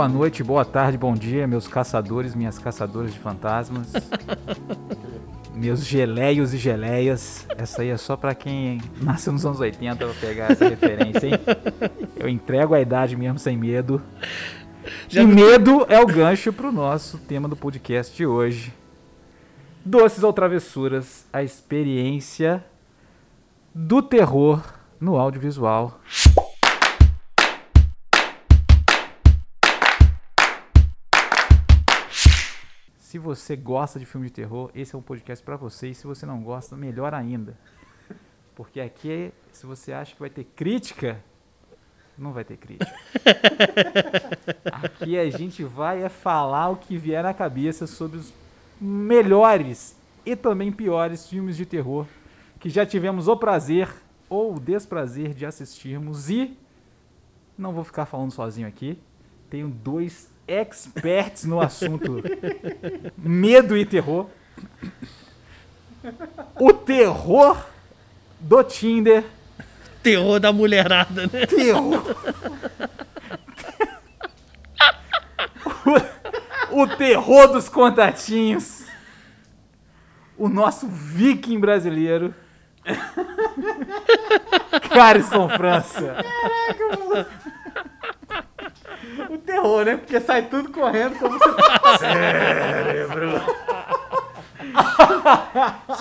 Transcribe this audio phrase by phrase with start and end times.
[0.00, 3.92] Boa noite, boa tarde, bom dia, meus caçadores, minhas caçadoras de fantasmas.
[5.54, 7.46] meus geleios e geleias.
[7.50, 11.34] Essa aí é só pra quem nasceu nos anos 80 pra pegar essa referência, hein?
[12.16, 14.00] Eu entrego a idade mesmo sem medo.
[15.06, 15.34] Já e não...
[15.34, 18.72] medo é o gancho pro nosso tema do podcast de hoje.
[19.84, 22.64] Doces ou travessuras, a experiência
[23.74, 24.62] do terror
[24.98, 26.00] no audiovisual.
[33.10, 35.88] Se você gosta de filme de terror, esse é um podcast para você.
[35.88, 37.58] E se você não gosta, melhor ainda.
[38.54, 41.20] Porque aqui, se você acha que vai ter crítica,
[42.16, 42.94] não vai ter crítica.
[44.70, 48.32] aqui a gente vai é falar o que vier na cabeça sobre os
[48.80, 52.06] melhores e também piores filmes de terror
[52.60, 53.92] que já tivemos o prazer
[54.28, 56.30] ou o desprazer de assistirmos.
[56.30, 56.56] E
[57.58, 58.96] não vou ficar falando sozinho aqui.
[59.50, 62.22] Tenho dois experts no assunto
[63.16, 64.26] medo e terror.
[66.58, 67.64] O terror
[68.40, 69.24] do Tinder.
[70.02, 71.46] Terror da mulherada, né?
[71.46, 72.02] Terror.
[76.72, 78.84] o, o terror dos contatinhos.
[80.36, 82.34] O nosso viking brasileiro.
[84.88, 86.16] Carison França.
[86.16, 87.26] Caraca, mano
[89.28, 89.96] o terror, né?
[89.96, 91.98] Porque sai tudo correndo como se.
[91.98, 93.40] Cérebro!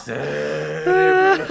[0.01, 1.45] Cérebro!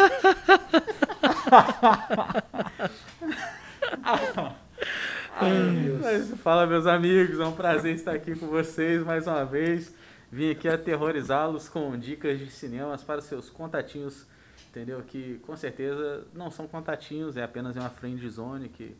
[5.40, 9.94] Ai, Fala, meus amigos, é um prazer estar aqui com vocês mais uma vez.
[10.30, 14.26] Vim aqui aterrorizá-los com dicas de cinemas para seus contatinhos,
[14.68, 15.02] entendeu?
[15.02, 18.96] Que com certeza não são contatinhos, é apenas uma friend zone que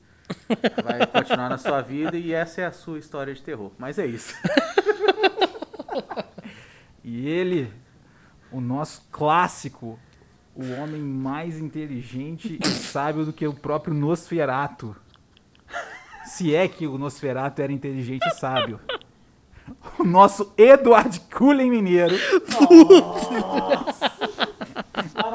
[0.82, 3.70] vai continuar na sua vida e essa é a sua história de terror.
[3.78, 4.34] Mas é isso.
[7.04, 7.72] e ele,
[8.50, 9.98] o nosso clássico,
[10.54, 14.96] o homem mais inteligente e sábio do que o próprio Nosferato.
[16.24, 18.80] Se é que o Nosferato era inteligente e sábio.
[19.98, 22.16] O nosso Edward Cullen Mineiro.
[22.58, 24.27] Nossa.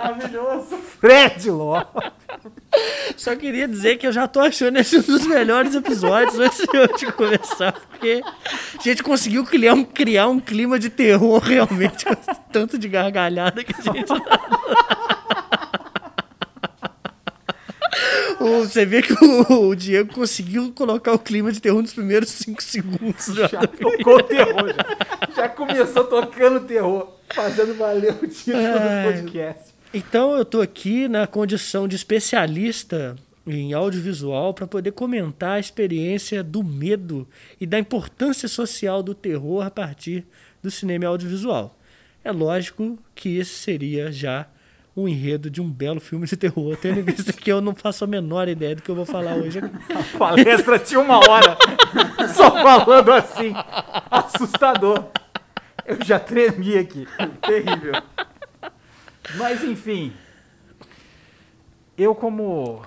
[0.03, 0.75] Maravilhoso.
[0.99, 2.11] Fred Lopes.
[3.15, 6.65] Só queria dizer que eu já tô achando esse um dos melhores episódios antes
[6.99, 8.21] de começar, porque
[8.77, 12.15] a gente conseguiu criar um, criar um clima de terror realmente, com
[12.51, 14.11] tanto de gargalhada que a gente.
[18.39, 22.61] Você vê que o, o, Diego conseguiu colocar o clima de terror nos primeiros 5
[22.61, 23.27] segundos.
[23.27, 25.43] Já, já tocou o terror, já.
[25.43, 29.72] já começou tocando terror, fazendo valer o título do podcast.
[29.93, 33.15] Então eu estou aqui na condição de especialista
[33.45, 37.27] em audiovisual para poder comentar a experiência do medo
[37.61, 40.25] e da importância social do terror a partir
[40.63, 41.77] do cinema audiovisual.
[42.23, 44.47] É lógico que esse seria já
[44.97, 48.03] um enredo de um belo filme de terror, tendo em vista que eu não faço
[48.03, 49.59] a menor ideia do que eu vou falar hoje.
[49.59, 51.55] A palestra tinha uma hora
[52.33, 53.53] só falando assim.
[54.09, 55.05] Assustador.
[55.85, 57.07] Eu já tremi aqui.
[57.41, 58.01] Terrível.
[59.37, 60.13] Mas enfim,
[61.97, 62.83] eu como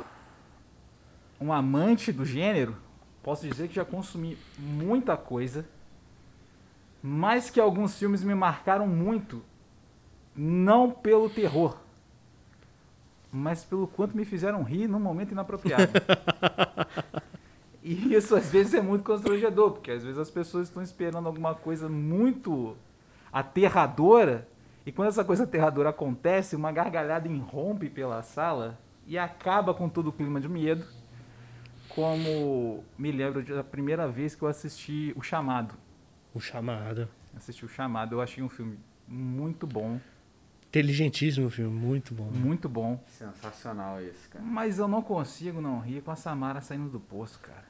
[1.41, 2.77] um amante do gênero,
[3.23, 5.67] posso dizer que já consumi muita coisa,
[7.03, 9.43] mas que alguns filmes me marcaram muito,
[10.35, 11.77] não pelo terror,
[13.33, 15.93] mas pelo quanto me fizeram rir num momento inapropriado.
[17.83, 21.55] e isso às vezes é muito constrangedor, porque às vezes as pessoas estão esperando alguma
[21.55, 22.77] coisa muito
[23.33, 24.49] aterradora
[24.87, 30.09] e quando essa coisa aterradora acontece, uma gargalhada irrompe pela sala e acaba com todo
[30.11, 30.87] o clima de medo.
[31.89, 35.75] Como me lembro da primeira vez que eu assisti O Chamado.
[36.33, 37.09] O Chamado.
[37.37, 38.79] Assisti O Chamado, eu achei um filme
[39.09, 39.99] muito bom.
[40.69, 42.31] Inteligentíssimo filme, muito bom.
[42.33, 43.03] Muito bom.
[43.09, 44.45] Sensacional esse, cara.
[44.45, 47.65] Mas eu não consigo não rir com a Samara saindo do poço, cara.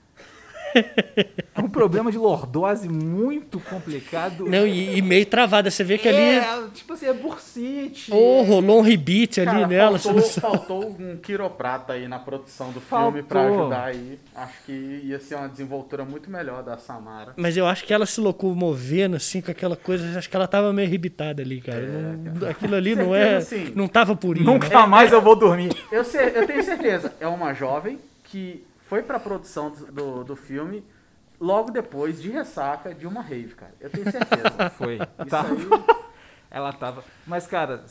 [1.56, 4.44] É um problema de lordose muito complicado.
[4.44, 5.70] Não, e, e meio travada.
[5.70, 6.70] Você vê que é, ali.
[6.70, 8.12] Tipo assim, é bursite.
[8.12, 9.98] Oh, rolou um rebite ali Cara, nela.
[9.98, 13.12] Faltou, faltou um quiroprata aí na produção do faltou.
[13.12, 14.18] filme pra ajudar aí.
[14.34, 14.72] Acho que
[15.04, 17.32] ia ser uma desenvoltura muito melhor da Samara.
[17.36, 20.18] Mas eu acho que ela se locomovendo assim com aquela coisa.
[20.18, 21.80] Acho que ela tava meio rebitada ali, cara.
[21.80, 22.48] É, não.
[22.48, 23.36] Aquilo ali não é.
[23.36, 24.44] Assim, não tava purinho.
[24.44, 24.86] Nunca né?
[24.86, 25.72] mais eu vou dormir.
[25.90, 27.14] Eu, sei, eu tenho certeza.
[27.18, 30.84] É uma jovem que foi pra produção do, do, do filme
[31.40, 33.74] logo depois de ressaca de uma rave, cara.
[33.80, 34.70] Eu tenho certeza.
[34.76, 34.96] Foi.
[34.96, 35.54] Isso tava.
[35.54, 36.06] Aí...
[36.50, 37.04] Ela tava.
[37.26, 37.84] Mas, cara,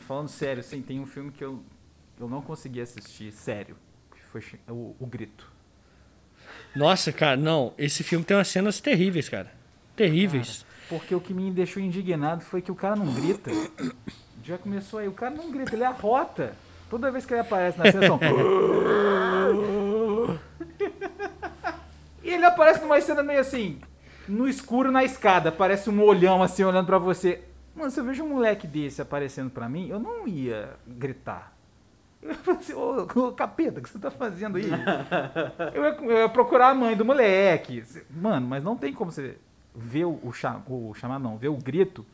[0.00, 1.62] falando sério, assim, tem um filme que eu,
[2.18, 3.76] eu não consegui assistir, sério.
[4.14, 5.50] Que foi o, o Grito.
[6.74, 7.72] Nossa, cara, não.
[7.78, 9.52] Esse filme tem umas cenas terríveis, cara.
[9.96, 10.64] Terríveis.
[10.88, 13.50] Porque o que me deixou indignado foi que o cara não grita.
[14.42, 16.54] Já começou aí, o cara não grita, ele arrota.
[16.88, 18.18] Toda vez que ele aparece na cena, são...
[22.30, 23.80] E ele aparece numa cena meio assim,
[24.28, 27.42] no escuro na escada, parece um olhão assim olhando pra você.
[27.74, 31.52] Mano, se eu vejo um moleque desse aparecendo pra mim, eu não ia gritar.
[32.22, 34.66] Eu ia falar assim, ô, ô capeta, o que você tá fazendo aí?
[35.74, 37.82] Eu ia, eu ia procurar a mãe do moleque.
[38.10, 39.38] Mano, mas não tem como você
[39.74, 42.04] ver o, o, cha- o chamar, não, ver o grito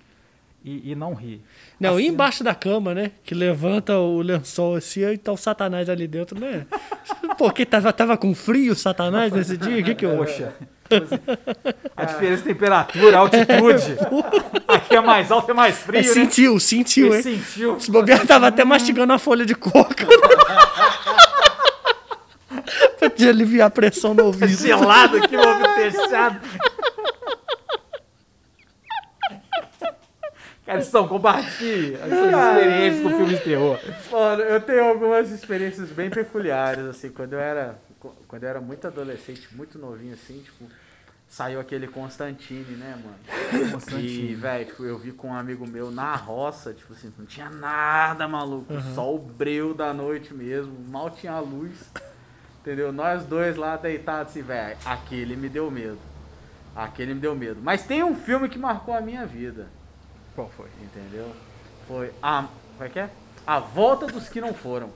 [0.66, 1.40] e, e não rir.
[1.78, 3.12] Não, e Assim, embaixo da cama, né?
[3.22, 6.66] Que levanta o lençol assim e tá o Satanás ali dentro, né?
[7.38, 9.80] Porque tava, tava com frio o Satanás nesse dia?
[9.80, 10.16] O que que eu...
[10.16, 10.52] Poxa.
[11.96, 13.96] A diferença de temperatura, altitude.
[14.66, 16.08] Aqui é mais alto, é mais frio, É, né?
[16.08, 17.22] sentiu, sentiu, Ele hein?
[17.22, 17.76] sentiu.
[17.76, 20.06] Esse bobear tava até mastigando a folha de coca.
[22.98, 24.48] pra te aliviar a pressão no ouvido.
[24.48, 26.40] Gelado aqui, o ouvido fechado.
[30.66, 33.78] Cara, São, compartilhe as suas experiências com filmes de terror.
[34.10, 37.78] Mano, eu tenho algumas experiências bem peculiares, assim, quando eu era.
[38.28, 40.64] Quando eu era muito adolescente, muito novinho, assim, tipo,
[41.28, 43.70] saiu aquele Constantine, né, mano?
[43.72, 44.32] Constantine.
[44.32, 47.48] E, velho, tipo, eu vi com um amigo meu na roça, tipo assim, não tinha
[47.48, 48.72] nada, maluco.
[48.94, 51.90] Só o breu da noite mesmo, mal tinha luz.
[52.60, 52.92] Entendeu?
[52.92, 55.98] Nós dois lá deitados assim, velho, aquele me deu medo.
[56.74, 57.60] Aquele me deu medo.
[57.62, 59.68] Mas tem um filme que marcou a minha vida.
[60.36, 60.68] Qual foi?
[60.80, 61.32] Entendeu?
[61.88, 62.46] Foi a.
[62.76, 63.10] Como é que é?
[63.44, 64.90] A Volta dos Que Não Foram.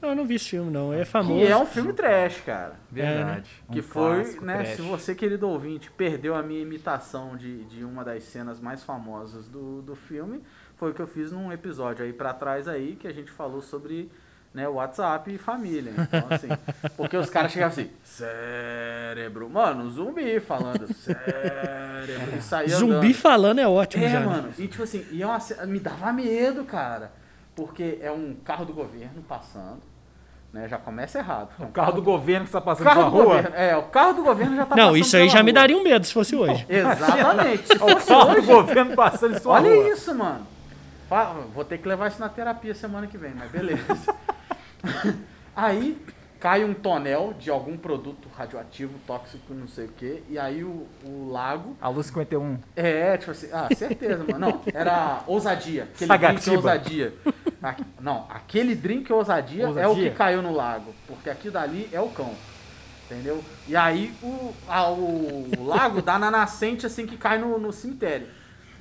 [0.00, 0.92] Não, eu não vi esse filme, não.
[0.92, 1.40] É famoso.
[1.40, 2.74] Que é um filme trash, cara.
[2.90, 3.50] Verdade.
[3.72, 4.54] Que Um foi, clássico né?
[4.58, 4.76] trash.
[4.76, 9.48] Se você, querido ouvinte, perdeu a minha imitação de, de uma das cenas mais famosas
[9.48, 10.42] do, do filme,
[10.76, 13.62] foi o que eu fiz num episódio aí pra trás aí, que a gente falou
[13.62, 14.10] sobre
[14.56, 15.92] né, WhatsApp e família.
[15.98, 16.48] Então, assim,
[16.96, 19.50] porque os caras chegavam assim, cérebro.
[19.50, 22.36] Mano, um zumbi falando, cérebro.
[22.38, 23.14] E saía Zumbi andando.
[23.14, 24.20] falando é ótimo É, já.
[24.20, 24.26] né?
[24.26, 24.48] mano.
[24.58, 27.12] E tipo assim, e é uma me dava medo, cara.
[27.54, 29.82] Porque é um carro do governo passando.
[30.52, 30.66] Né?
[30.68, 31.50] Já começa errado.
[31.60, 33.24] É O carro do governo que está o passando carro pela do rua.
[33.36, 33.56] governo.
[33.56, 35.60] É, o carro do governo já tá Não, passando isso aí já me rua.
[35.60, 36.64] daria um medo se fosse hoje.
[36.66, 37.66] Exatamente.
[37.66, 39.88] Se O carro do hoje, governo passando em sua olha rua.
[39.90, 40.46] isso, mano.
[41.54, 43.84] Vou ter que levar isso na terapia semana que vem, mas beleza.
[45.54, 46.00] aí
[46.38, 50.86] cai um tonel de algum produto radioativo, tóxico, não sei o quê, e aí o,
[51.04, 52.58] o lago A Luz 51.
[52.76, 54.38] É, tipo assim, ah, certeza, mano.
[54.38, 55.84] Não, era ousadia.
[55.84, 56.40] Aquele Sagatiba.
[56.40, 57.14] drink ousadia.
[57.62, 60.10] Aqui- não, aquele drink ousadia, é o Ousadia?
[60.10, 60.94] que caiu no lago.
[61.06, 62.34] Porque aqui dali é o cão.
[63.06, 63.42] Entendeu?
[63.68, 68.26] E aí o, a- o, lago dá na nascente assim que cai no, no cemitério.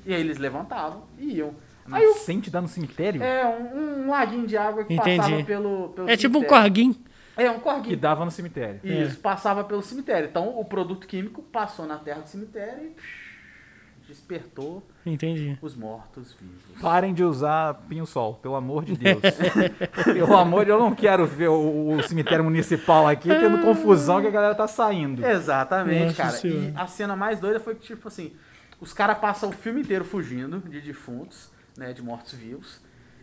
[0.06, 1.54] E aí eles levantavam e iam.
[1.88, 3.22] Nascente dá no cemitério?
[3.24, 5.18] é um, um laguinho de água que Entendi.
[5.18, 6.64] passava pelo, pelo É tipo um cemitério.
[6.64, 6.96] corguinho.
[7.38, 7.98] É, um Que corguinho.
[7.98, 8.80] dava no cemitério.
[8.84, 10.28] Isso, passava pelo cemitério.
[10.30, 15.58] Então o produto químico passou na terra do cemitério e despertou Entendi.
[15.62, 16.80] os mortos-vivos.
[16.82, 19.20] Parem de usar pinho-sol, pelo amor de Deus.
[20.06, 24.28] pelo amor de eu não quero ver o, o cemitério municipal aqui tendo confusão que
[24.28, 25.26] a galera tá saindo.
[25.26, 26.32] Exatamente, Nossa cara.
[26.32, 26.60] Senhora.
[26.68, 28.34] E a cena mais doida foi que, tipo assim,
[28.80, 32.82] os caras passam o filme inteiro fugindo de defuntos, né, de mortos-vivos.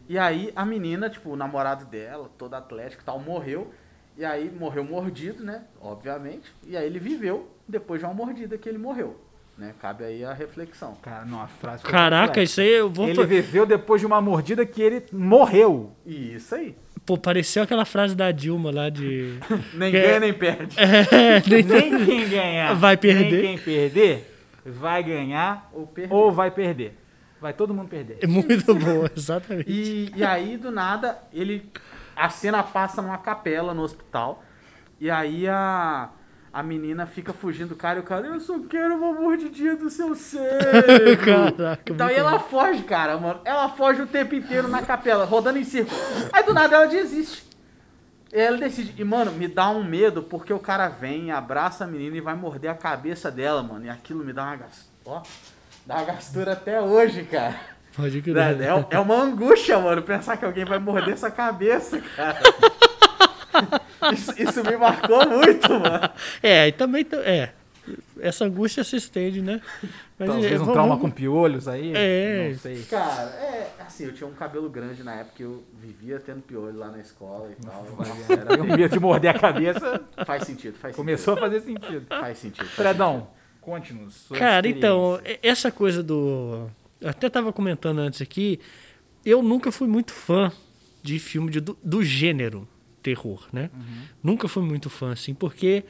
[0.08, 3.72] E aí a menina, tipo, o namorado dela, toda atlética e tal, morreu.
[4.16, 6.52] E aí morreu mordido, né, obviamente.
[6.66, 9.18] E aí ele viveu depois de uma mordida que ele morreu,
[9.56, 9.74] né?
[9.80, 10.94] Cabe aí a reflexão.
[11.00, 13.08] Cara, não, a frase Caraca, isso aí eu vou.
[13.08, 15.92] Ele viveu depois de uma mordida que ele morreu.
[16.04, 16.76] E isso aí.
[17.06, 19.38] Pô, pareceu aquela frase da Dilma lá de.
[19.74, 20.00] Nem É.
[20.02, 20.76] ganha nem perde.
[20.78, 23.30] É, nem- Nem quem ganhar Vai perder.
[23.42, 24.28] nem quem perder
[24.64, 26.14] vai ganhar Ou perder.
[26.14, 26.96] ou vai perder.
[27.42, 28.18] Vai todo mundo perder.
[28.22, 29.68] É muito boa, exatamente.
[29.68, 31.68] E, e aí, do nada, ele.
[32.14, 34.44] A cena passa numa capela no hospital.
[35.00, 36.10] E aí a,
[36.52, 39.90] a menina fica fugindo do cara e o cara, eu só quero uma mordidinha do
[39.90, 41.24] seu cérebro.
[41.24, 43.40] Caraca, então muito ela foge, cara, mano.
[43.44, 46.00] Ela foge o tempo inteiro na capela, rodando em círculo.
[46.32, 47.44] Aí do nada ela desiste.
[48.32, 51.86] E ela decide, e mano, me dá um medo porque o cara vem, abraça a
[51.88, 53.86] menina e vai morder a cabeça dela, mano.
[53.86, 54.60] E aquilo me dá uma.
[55.04, 55.22] Ó,
[55.86, 57.54] dá uma gastura até hoje, cara.
[57.96, 58.36] Pode crer.
[58.36, 62.38] É, é- é uma angústia, mano, pensar que alguém vai morder essa cabeça, cara.
[64.12, 66.10] Isso, isso me marcou muito, mano.
[66.42, 67.06] É, e também.
[67.24, 67.50] É.
[68.20, 69.60] Essa angústia se estende, né?
[70.18, 71.92] Mas, Talvez é, um vamos- trauma com piolhos aí.
[71.94, 72.48] É.
[72.50, 72.82] Não sei.
[72.84, 76.88] Cara, é assim, eu tinha um cabelo grande na época, eu vivia tendo piolho lá
[76.88, 77.84] na escola e tal.
[77.96, 80.00] Nossa, era Eu medo de morder a cabeça.
[80.26, 81.84] Faz sentido, faz Começou a fazer sentido.
[81.86, 82.06] sentido.
[82.08, 82.64] Faz sentido.
[82.66, 83.28] faz Fredão,
[83.62, 84.26] conte-nos.
[84.38, 86.68] Cara, então, essa coisa do.
[87.00, 88.60] Eu até tava comentando antes aqui.
[89.24, 90.52] Eu nunca fui muito fã
[91.02, 92.68] de filme de- do, do gênero
[93.02, 93.70] terror, né?
[94.22, 95.84] Nunca fui muito fã, assim, porque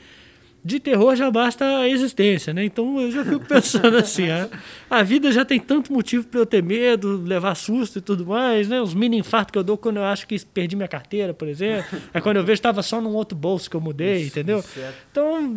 [0.65, 2.65] de terror já basta a existência, né?
[2.65, 4.49] Então eu já fico pensando assim, a,
[4.89, 8.69] a vida já tem tanto motivo para eu ter medo, levar susto e tudo mais,
[8.69, 8.81] né?
[8.81, 11.99] Os mini infartos que eu dou quando eu acho que perdi minha carteira, por exemplo.
[12.15, 14.59] é quando eu vejo estava só num outro bolso que eu mudei, Isso, entendeu?
[14.61, 15.57] isso é Então,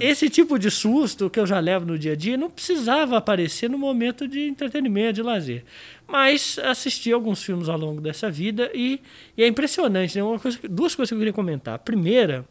[0.00, 3.68] esse tipo de susto que eu já levo no dia a dia não precisava aparecer
[3.68, 5.64] no momento de entretenimento, de lazer.
[6.08, 9.00] Mas assisti alguns filmes ao longo dessa vida e,
[9.36, 10.24] e é impressionante, né?
[10.24, 11.74] Uma coisa, duas coisas que eu queria comentar.
[11.74, 12.44] A primeira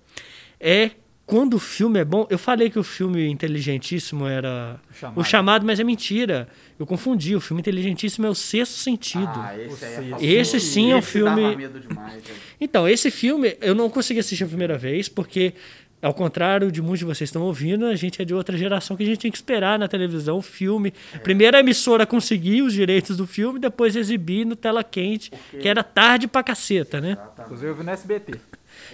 [0.60, 0.92] é
[1.30, 2.26] quando o filme é bom.
[2.30, 5.20] Eu falei que o filme Inteligentíssimo era O Chamado.
[5.20, 6.48] o chamado, mas é mentira.
[6.80, 7.36] Eu confundi.
[7.36, 9.30] O filme Inteligentíssimo é o sexto sentido.
[9.36, 12.24] Ah, esse aí é Esse sim é um Esse filme- dava medo demais.
[12.60, 15.54] Então, esse filme eu não consegui assistir a primeira vez, porque,
[16.02, 19.04] ao contrário de muitos de vocês estão ouvindo, a gente é de outra geração que
[19.04, 20.94] a gente tinha que esperar na televisão o filme.
[21.24, 25.84] Primeiro a emissora conseguir os direitos do filme, depois exibir no tela quente, que era
[25.84, 27.18] tarde pra caceta, né?
[27.40, 28.40] Inclusive eu vi no SBT.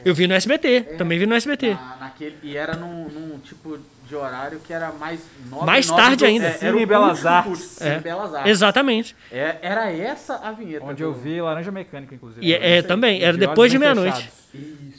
[0.03, 1.73] Eu vi no SBT, também vi no SBT.
[1.73, 5.19] Na- naquele, e era num, num tipo de horário que era mais
[5.49, 6.47] nove, Mais nove tarde do- ainda.
[6.47, 7.81] É, era o Belas Artes.
[7.81, 7.99] É.
[7.99, 8.51] Belas Artes.
[8.51, 9.15] Exatamente.
[9.31, 10.85] É, era essa a vinheta.
[10.85, 12.45] Onde eu vi Laranja Mecânica, inclusive.
[12.45, 14.29] E é, é, também, era De depois de meia-noite.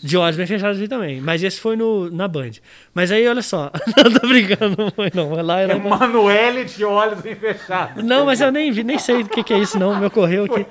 [0.03, 1.21] De olhos bem fechados ali também.
[1.21, 2.51] Mas esse foi no, na Band.
[2.93, 3.71] Mas aí, olha só.
[3.97, 5.31] não tô brincando, não foi não.
[5.43, 5.75] Lá era.
[5.75, 8.05] Emanuele de olhos bem fechados.
[8.05, 9.99] Não, mas eu nem vi, nem sei o que, que é isso, não.
[9.99, 10.67] Me ocorreu aqui.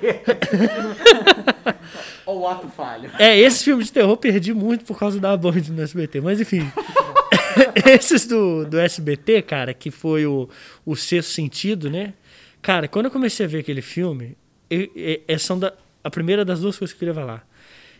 [2.24, 3.10] O ato falho.
[3.18, 6.20] É, esse filme de terror perdi muito por causa da Band no SBT.
[6.20, 6.70] Mas enfim.
[7.86, 10.48] Esses do, do SBT, cara, que foi o,
[10.84, 12.14] o Sexto Sentido, né?
[12.60, 14.36] Cara, quando eu comecei a ver aquele filme,
[14.68, 14.90] eu,
[15.26, 15.60] é, são
[16.02, 17.48] a primeira das duas coisas que eu queria falar.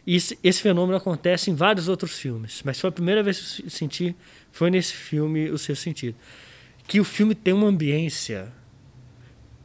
[0.06, 3.70] Esse, esse fenômeno acontece em vários outros filmes, mas foi a primeira vez que eu
[3.70, 4.14] senti,
[4.52, 6.16] foi nesse filme O Sexto Sentido.
[6.86, 8.52] Que o filme tem uma ambiência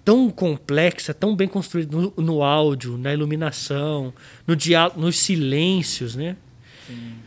[0.03, 4.11] tão complexa, tão bem construída no, no áudio, na iluminação,
[4.47, 6.35] no diálogo, nos silêncios, né?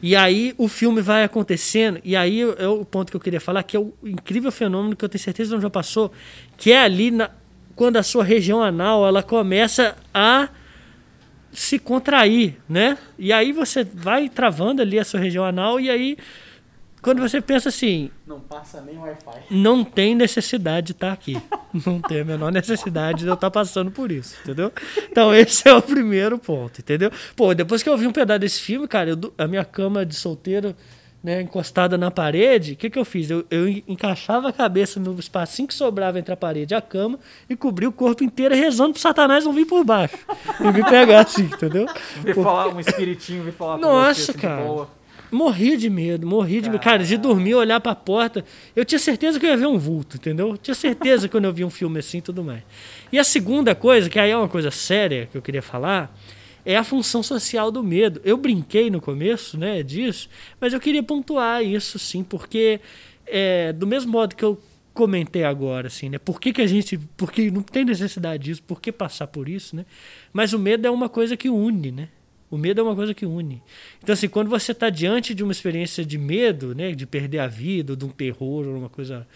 [0.02, 3.62] E aí o filme vai acontecendo, e aí é o ponto que eu queria falar,
[3.62, 6.12] que é o incrível fenômeno que eu tenho certeza não já passou,
[6.56, 7.30] que é ali na-
[7.74, 10.48] quando a sua região anal ela começa a
[11.52, 12.98] se contrair, né?
[13.18, 16.16] E aí você vai travando ali a sua região anal, e aí
[17.04, 19.42] quando você pensa assim, Não passa nem Wi-Fi.
[19.50, 21.40] não tem necessidade de estar aqui.
[21.86, 24.72] Não tem a menor necessidade de eu estar passando por isso, entendeu?
[25.10, 27.10] Então, esse é o primeiro ponto, entendeu?
[27.36, 30.14] Pô, depois que eu vi um pedaço desse filme, cara, eu a minha cama de
[30.14, 30.74] solteiro,
[31.22, 33.30] né, encostada na parede, o que, que eu fiz?
[33.30, 36.82] Eu, eu en- encaixava a cabeça no espacinho que sobrava entre a parede e a
[36.82, 37.18] cama
[37.48, 40.18] e cobri o corpo inteiro rezando pro Satanás não vir por baixo
[40.60, 41.86] e me pegar assim, entendeu?
[42.22, 44.86] Vi falar um espiritinho, vi falar com Nossa, você, assim, de cara.
[45.34, 45.50] Boa.
[45.50, 46.80] Morria de medo, morria de medo.
[46.80, 48.44] Cara, de dormir, olhar pra porta.
[48.74, 50.50] Eu tinha certeza que eu ia ver um vulto, entendeu?
[50.50, 52.62] Eu tinha certeza quando eu vi um filme assim e tudo mais.
[53.12, 56.16] E a segunda coisa, que aí é uma coisa séria que eu queria falar,
[56.64, 58.20] é a função social do medo.
[58.24, 60.28] Eu brinquei no começo, né, disso,
[60.60, 62.80] mas eu queria pontuar isso sim, porque
[63.26, 64.60] é, do mesmo modo que eu
[64.94, 66.18] comentei agora, assim, né?
[66.18, 66.96] Por que, que a gente.
[67.16, 69.84] Porque não tem necessidade disso, por que passar por isso, né?
[70.32, 72.08] Mas o medo é uma coisa que une, né?
[72.54, 73.60] O medo é uma coisa que une.
[74.00, 77.48] Então, assim, quando você está diante de uma experiência de medo, né, de perder a
[77.48, 79.26] vida, de um terror, ou uma coisa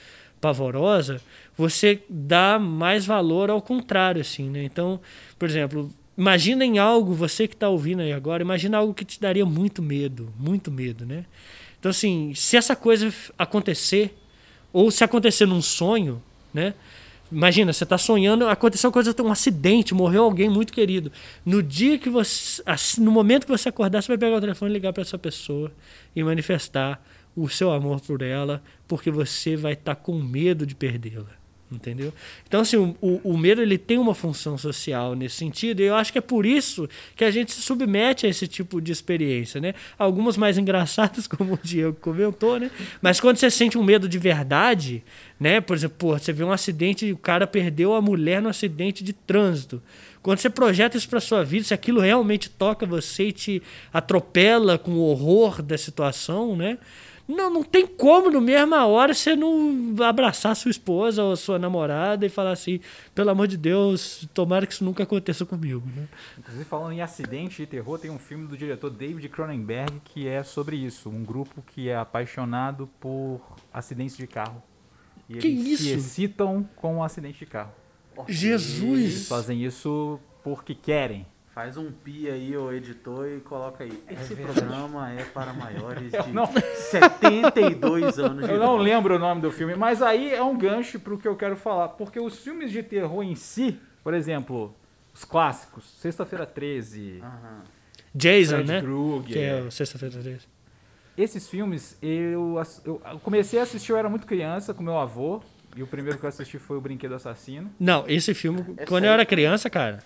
[0.41, 1.21] pavorosa,
[1.57, 4.63] você dá mais valor ao contrário, assim, né?
[4.63, 5.01] Então,
[5.37, 9.21] por exemplo, imagina em algo, você que está ouvindo aí agora, imagina algo que te
[9.21, 11.25] daria muito medo, muito medo, né?
[11.81, 14.17] Então, assim, se essa coisa acontecer,
[14.73, 16.23] ou se acontecer num sonho,
[16.55, 16.73] né?
[17.31, 21.13] Imagina, você está sonhando, aconteceu coisa, um acidente, morreu alguém muito querido.
[21.45, 22.63] No dia que você,
[22.99, 25.71] no momento que você acordar, você vai pegar o telefone e ligar para essa pessoa
[26.17, 27.03] e manifestar
[27.37, 31.38] o seu amor por ela, porque você vai estar com medo de perdê-la.
[31.71, 32.15] Entendeu?
[32.47, 36.11] Então, assim, o, o, medo ele tem uma função social nesse sentido, e eu acho
[36.11, 39.75] que é por isso que a gente se submete a esse tipo de experiência, né?
[39.99, 42.71] Algumas mais engraçadas, como o Diego comentou, né?
[43.03, 45.05] Mas quando você sente um medo de verdade,
[45.39, 45.61] né?
[45.61, 49.13] Por exemplo, você vê um acidente e o cara perdeu a mulher no acidente de
[49.13, 49.83] trânsito.
[50.23, 54.79] Quando você projeta isso para sua vida, se aquilo realmente toca você e te atropela
[54.79, 56.79] com o horror da situação, né?
[57.29, 62.25] Não, não tem como, no mesma hora, você não abraçar sua esposa ou sua namorada
[62.25, 62.81] e falar assim,
[63.15, 65.83] pelo amor de Deus, tomara que isso nunca aconteça comigo.
[65.95, 66.09] Né?
[66.39, 70.43] Inclusive, falando em acidente e terror, tem um filme do diretor David Cronenberg que é
[70.43, 71.11] sobre isso.
[71.11, 74.63] Um grupo que é apaixonado por acidentes de carro.
[75.29, 75.99] E Que eles se isso?
[75.99, 77.73] excitam com um acidente de carro.
[78.27, 78.83] Jesus!
[79.01, 81.27] Eles fazem isso porque querem.
[81.59, 83.93] Faz um pi aí, ô editor, e coloca aí.
[84.09, 88.85] Esse programa é para maiores de não- 72 anos de Eu não idade.
[88.91, 91.89] lembro o nome do filme, mas aí é um gancho pro que eu quero falar.
[91.89, 94.73] Porque os filmes de terror em si, por exemplo,
[95.13, 97.63] os clássicos, Sexta-feira 13, Aham.
[98.15, 98.81] Jason, Fred né?
[98.81, 100.47] Krueger, Que é o Sexta-feira 13.
[101.17, 105.43] esses filmes, eu, eu comecei a assistir, eu era muito criança, com meu avô.
[105.75, 107.69] E o primeiro que eu assisti foi o Brinquedo Assassino.
[107.81, 109.99] Não, esse filme, Esse quando aí- eu era criança, cara.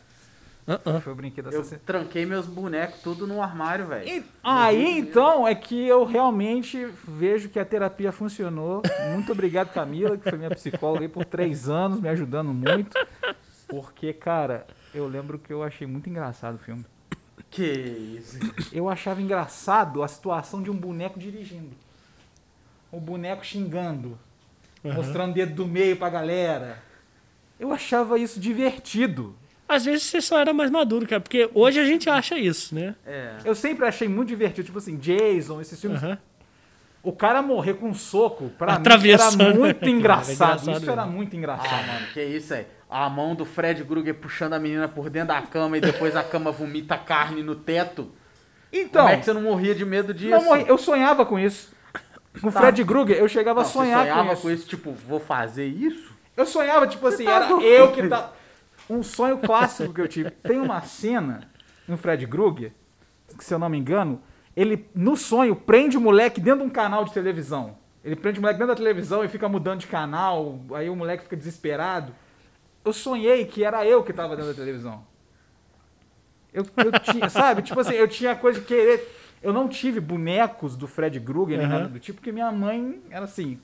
[0.66, 1.00] Uh-uh.
[1.00, 1.80] Foi o Brinquedo Eu Assassino.
[1.84, 4.08] tranquei meus bonecos tudo no armário, velho.
[4.08, 8.82] E- aí então é que eu realmente vejo que a terapia funcionou.
[9.12, 12.96] Muito obrigado, Camila, que foi minha psicóloga aí por três anos, me ajudando muito.
[13.68, 16.84] Porque, cara, eu lembro que eu achei muito engraçado o filme.
[17.50, 18.38] Que isso.
[18.72, 21.70] Eu achava engraçado a situação de um boneco dirigindo.
[22.90, 24.18] O boneco xingando,
[24.84, 24.94] Aham.
[24.94, 26.78] mostrando o dedo do meio pra galera.
[27.58, 29.34] Eu achava isso divertido.
[29.74, 32.94] Às vezes você só era mais maduro, cara, porque hoje a gente acha isso, né?
[33.06, 33.36] É.
[33.44, 36.00] Eu sempre achei muito divertido, tipo assim, Jason, esses filmes.
[37.02, 39.40] O cara morrer com um soco, pra mim, Atravessando.
[39.42, 40.32] era muito Era engraçado.
[40.62, 41.86] engraçado Isso era muito Ah, engraçado.
[41.86, 42.66] mano, que isso aí.
[42.88, 46.22] A mão do Fred Krueger puxando a menina por dentro da cama e depois a
[46.22, 48.10] cama vomita carne no teto.
[48.72, 50.30] Então, Como é que você não morria de medo disso?
[50.30, 51.72] não morri- eu sonhava com isso.
[52.40, 52.60] Com o Tá.
[52.60, 54.42] Fred Krueger, eu chegava Não, a sonhar você sonhava com, isso.
[54.42, 56.12] com isso, tipo, vou fazer isso?
[56.36, 57.66] Eu sonhava, tipo assim, tá era doido.
[57.66, 58.30] eu que tá.
[58.88, 60.30] Um sonho clássico que eu tive.
[60.30, 61.48] Tem uma cena
[61.86, 62.72] no Fred Krueger,
[63.36, 64.20] que se eu não me engano,
[64.56, 67.76] ele, no sonho, prende o moleque dentro de um canal de televisão.
[68.04, 71.22] Ele prende o moleque dentro da televisão e fica mudando de canal, aí o moleque
[71.22, 72.12] fica desesperado.
[72.84, 75.04] Eu sonhei que era eu que tava dentro da televisão.
[76.52, 77.62] Eu, eu tinha, sabe?
[77.62, 79.08] Tipo assim, eu tinha coisa de querer.
[79.42, 81.74] Eu não tive bonecos do Fred Krueger nem Aham.
[81.78, 83.58] nada do tipo, porque minha mãe era assim.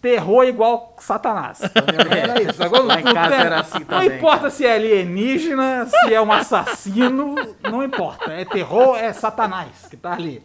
[0.00, 1.60] Terror igual Satanás.
[2.10, 2.62] Era isso.
[2.62, 6.14] Agora, Lá em não casa tem- era assim Não também, importa se é alienígena, se
[6.14, 8.32] é um assassino, não importa.
[8.32, 10.42] É terror, é Satanás que tá ali.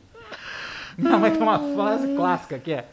[0.98, 2.86] Minha mãe tem uma frase clássica que é.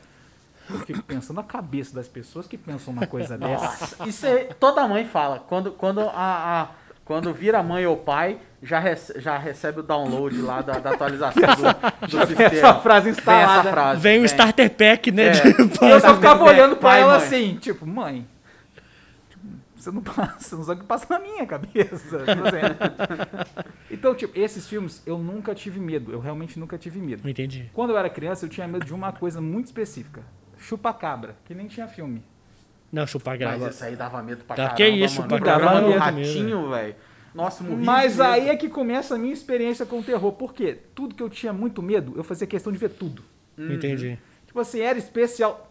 [0.70, 3.64] Eu fico pensando na cabeça das pessoas que pensam uma coisa dessa.
[3.64, 5.40] Nossa, isso é, toda mãe fala.
[5.48, 6.68] Quando, quando, a, a-
[7.12, 11.42] quando vira mãe ou pai, já, rece- já recebe o download lá da, da atualização
[11.42, 12.42] do, do sistema.
[12.44, 13.60] essa frase Vem instalada.
[13.60, 14.00] essa frase.
[14.00, 15.26] Vem o starter pack, né?
[15.26, 15.30] É.
[15.32, 17.26] de- E eu só ficava olhando pra pai, ela mãe.
[17.26, 18.26] assim, tipo, mãe.
[19.28, 19.44] tipo,
[19.76, 22.18] Você não, passa, você não sabe o que passa na minha cabeça.
[22.18, 23.66] Tipo assim.
[23.90, 26.12] Então, tipo, esses filmes eu nunca tive medo.
[26.12, 27.28] Eu realmente nunca tive medo.
[27.28, 27.68] Entendi.
[27.74, 30.22] Quando eu era criança, eu tinha medo de uma coisa muito específica.
[30.56, 32.22] Chupa-cabra, que nem tinha filme.
[32.92, 33.68] Não, chupar Mas grava.
[33.70, 35.28] isso aí dava medo pra Tá, caramba, que isso, mano.
[35.28, 36.94] programa dava do medo Ratinho, velho.
[37.34, 38.30] Nossa, morri Mas de medo.
[38.30, 40.32] aí é que começa a minha experiência com o terror.
[40.32, 40.78] Por quê?
[40.94, 43.24] Tudo que eu tinha muito medo, eu fazia questão de ver tudo.
[43.58, 44.18] Entendi.
[44.46, 45.70] Tipo assim, era especial.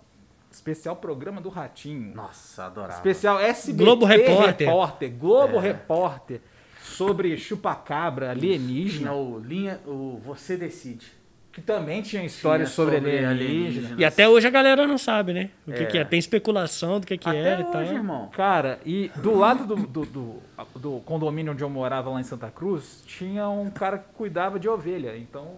[0.52, 2.14] Especial programa do Ratinho.
[2.16, 2.96] Nossa, adorava.
[2.96, 4.68] Especial SBT Globo Repórter.
[4.68, 5.62] Repórter, Globo É.
[5.62, 6.42] Repórter.
[6.82, 9.14] Sobre chupacabra, alienígena.
[9.14, 11.06] o linha, o Você Decide.
[11.54, 13.32] Que também tinha histórias Tinha sobre, sobre alienígena.
[13.32, 13.96] alienígena.
[14.02, 15.50] E até hoje a galera não sabe, né?
[15.68, 15.86] O que, É.
[15.86, 16.06] que é.
[16.06, 17.84] Tem especulação do que, que Até era e hoje, tal.
[17.84, 18.30] irmão.
[18.30, 20.36] Cara, e do lado do, do, do,
[20.76, 24.70] do condomínio onde eu morava lá em Santa Cruz, tinha um cara que cuidava de
[24.70, 25.18] ovelha.
[25.18, 25.56] Então,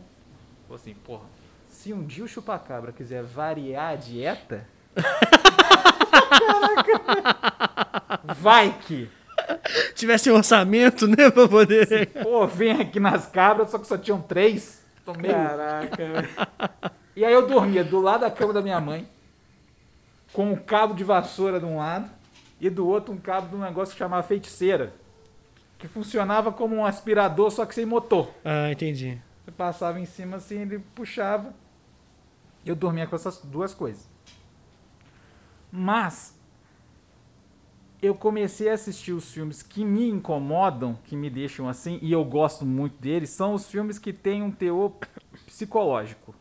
[0.74, 1.26] assim, porra,
[1.70, 4.66] se um dia o chupacabra quiser variar a dieta.
[6.30, 7.38] Caraca.
[8.36, 9.10] Vai que!
[9.96, 11.30] Tivesse um orçamento, né?
[11.30, 12.08] Pra poder.
[12.24, 14.83] Pô, vem aqui nas cabras, só que só tinham três.
[15.06, 16.94] Tô meio- Caraca.
[17.16, 19.08] E aí eu dormia do lado da cama da minha mãe,
[20.34, 22.10] com um cabo de vassoura de um lado
[22.60, 24.92] e do outro um cabo de um negócio que chamava feiticeira,
[25.78, 28.32] que funcionava como um aspirador, só que sem motor.
[28.44, 29.22] Ah, entendi.
[29.46, 31.54] Você passava em cima assim, ele puxava.
[32.66, 34.10] Eu dormia com essas duas coisas.
[35.72, 36.34] Mas
[38.04, 42.24] eu comecei a assistir os filmes que me incomodam, que me deixam assim, e eu
[42.26, 44.92] gosto muito deles, são os filmes que têm um teor
[45.46, 46.36] psicológico.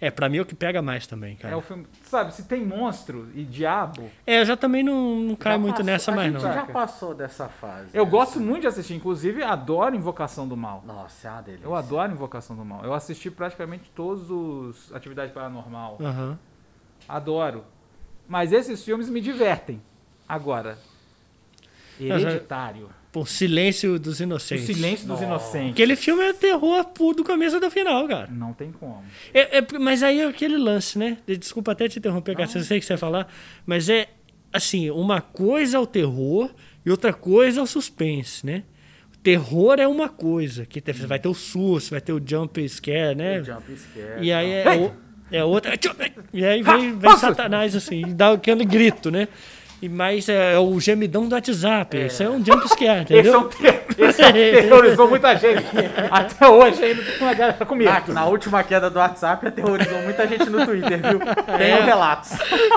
[0.00, 1.52] É, pra mim é o que pega mais também, cara.
[1.52, 5.34] É o filme, sabe, se tem monstro e diabo, É, eu já também não, não
[5.34, 6.52] caio muito passou- nessa a mais, gente não.
[6.52, 7.88] já passou dessa fase.
[7.92, 8.10] eu né?
[8.10, 10.84] gosto muito de assistir, inclusive adoro Invocação do Mal.
[10.86, 11.64] Nossa, é uma delícia.
[11.66, 12.84] Eu adoro Invocação do Mal.
[12.84, 15.96] Eu assisti praticamente todos os Atividade Paranormal.
[16.00, 16.38] Aham.
[17.08, 17.64] Adoro.
[18.28, 19.82] Mas esses filmes me divertem.
[20.28, 20.78] Agora,
[22.00, 22.88] Hereditário.
[23.10, 24.66] Pô, Silêncio dos O Inocentes.
[24.66, 25.24] Silêncio dos Nossa.
[25.24, 25.72] Inocentes.
[25.72, 28.28] Aquele filme é terror puro do começo até o final, cara.
[28.30, 29.02] Não tem como.
[29.32, 31.16] É, é- mas aí é aquele lance, né?
[31.26, 33.32] Desculpa até te interromper, cara, eu sei que você vai falar,
[33.64, 34.08] mas é
[34.52, 36.50] assim, uma coisa é o terror
[36.84, 38.62] e outra coisa é o suspense, né?
[39.14, 42.66] O terror é uma coisa, que te- vai ter o susto, vai ter o jump
[42.68, 43.40] scare, né?
[43.40, 44.24] O Jump Scare.
[44.24, 44.72] E aí não.
[44.72, 44.92] é, o-
[45.32, 45.72] é outra.
[46.32, 47.16] E aí vem, vem!
[47.16, 49.28] Satanás, assim, e dá aquele grito, né?
[49.80, 51.96] E mais é, é o gemidão do WhatsApp.
[52.06, 53.40] Isso é um jump scare, Esse, é entendeu?
[53.40, 53.84] um ter...
[53.96, 55.64] Esse é um terrorizou muita gente.
[56.10, 57.90] Até hoje ainda tem uma galera comigo.
[57.90, 61.20] Na, na última queda do WhatsApp, aterrorizou muita gente no Twitter, viu?
[61.20, 61.80] Tenho É.
[61.84, 62.30] relatos.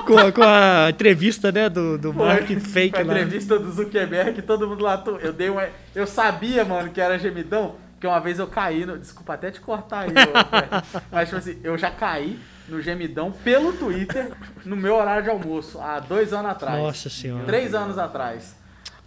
[0.05, 3.13] com, a- com a entrevista, né, do, do Mark fake a lá.
[3.13, 5.03] entrevista do Zuckerberg, todo mundo lá.
[5.21, 5.67] Eu dei uma.
[5.95, 7.75] Eu sabia, mano, que era gemidão.
[7.93, 11.59] Porque uma vez eu caí, no, desculpa até te cortar aí, ô, mas tipo assim,
[11.63, 14.32] eu já caí no gemidão pelo Twitter
[14.65, 16.78] no meu horário de almoço, há dois anos atrás.
[16.82, 17.45] Nossa senhora.
[17.45, 18.56] Três anos atrás.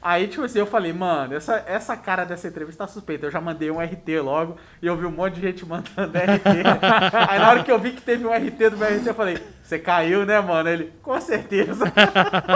[0.05, 3.25] Aí, tipo assim, eu falei, mano, essa, essa cara dessa entrevista tá suspeita.
[3.25, 6.47] Eu já mandei um RT logo e eu vi um monte de gente mandando RT.
[7.31, 9.39] Aí na hora que eu vi que teve um RT do meu RT, eu falei,
[9.63, 10.69] você caiu, né, mano?
[10.69, 11.91] Ele, com certeza.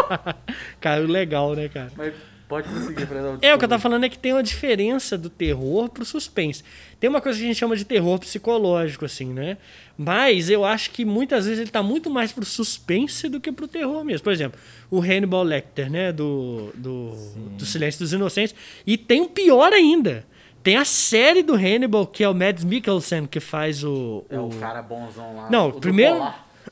[0.79, 1.91] Caiu legal, né, cara?
[1.97, 2.13] Mas
[2.49, 3.39] pode conseguir, Fredão.
[3.43, 6.65] É, o que eu tava falando é que tem uma diferença do terror pro suspense.
[6.99, 9.59] Tem uma coisa que a gente chama de terror psicológico, assim, né?
[9.97, 13.69] Mas eu acho que muitas vezes ele tá muito mais pro suspense do que pro
[13.69, 14.25] terror mesmo.
[14.25, 14.59] Por exemplo,
[14.91, 16.11] o Hannibal Lecter, né?
[16.11, 17.11] Do, do,
[17.57, 18.55] do Silêncio dos Inocentes.
[18.87, 20.25] E tem um pior ainda.
[20.63, 24.25] Tem a série do Hannibal, que é o Mads Mikkelsen, que faz o.
[24.29, 25.51] É o cara bonzão lá.
[25.51, 26.27] Não, o primeiro-.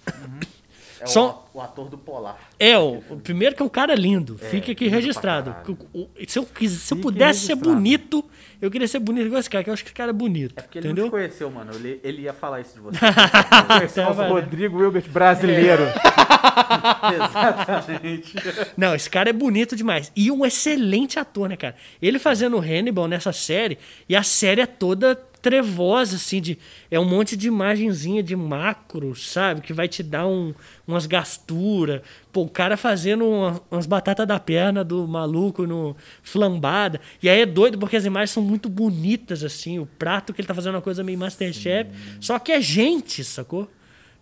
[1.01, 2.39] É Só- o, ator do Polar.
[2.59, 4.39] É, o, o primeiro que é um cara lindo.
[4.39, 5.55] Fica aqui lindo registrado.
[6.27, 8.25] Se eu, quis- se eu pudesse ser bonito,
[8.61, 10.55] eu queria ser bonito igual esse cara, que eu acho que esse cara é bonito.
[10.57, 11.05] É porque ele entendeu?
[11.05, 11.73] não te conheceu, mano.
[11.75, 12.99] Ele, ele ia falar isso de você.
[14.01, 14.29] É o vai.
[14.29, 15.83] Rodrigo Wilbert brasileiro.
[17.15, 18.35] Exatamente.
[18.77, 20.11] Não, esse cara é bonito demais.
[20.15, 21.75] E um excelente ator, né, cara?
[22.01, 23.79] Ele fazendo o Hannibal nessa série,
[24.09, 26.59] e a série é toda trevosa, assim, de,
[26.91, 29.61] é um monte de imagenzinha de macro, sabe?
[29.61, 30.53] Que vai te dar um,
[30.87, 32.01] umas gasturas.
[32.33, 37.01] Pô, o cara fazendo uma- umas batatas da perna do maluco no flambada.
[37.23, 39.79] E aí é doido porque as imagens são muito bonitas, assim.
[39.79, 41.91] O prato que ele tá fazendo é uma coisa meio Masterchef.
[42.21, 43.71] Só que é gente, sacou?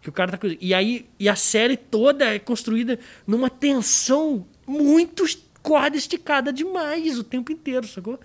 [0.02, 0.38] Que o cara tá.
[0.60, 5.24] E aí, e a série toda é construída numa tensão muito
[5.62, 8.20] corda esticada demais o tempo inteiro, sacou?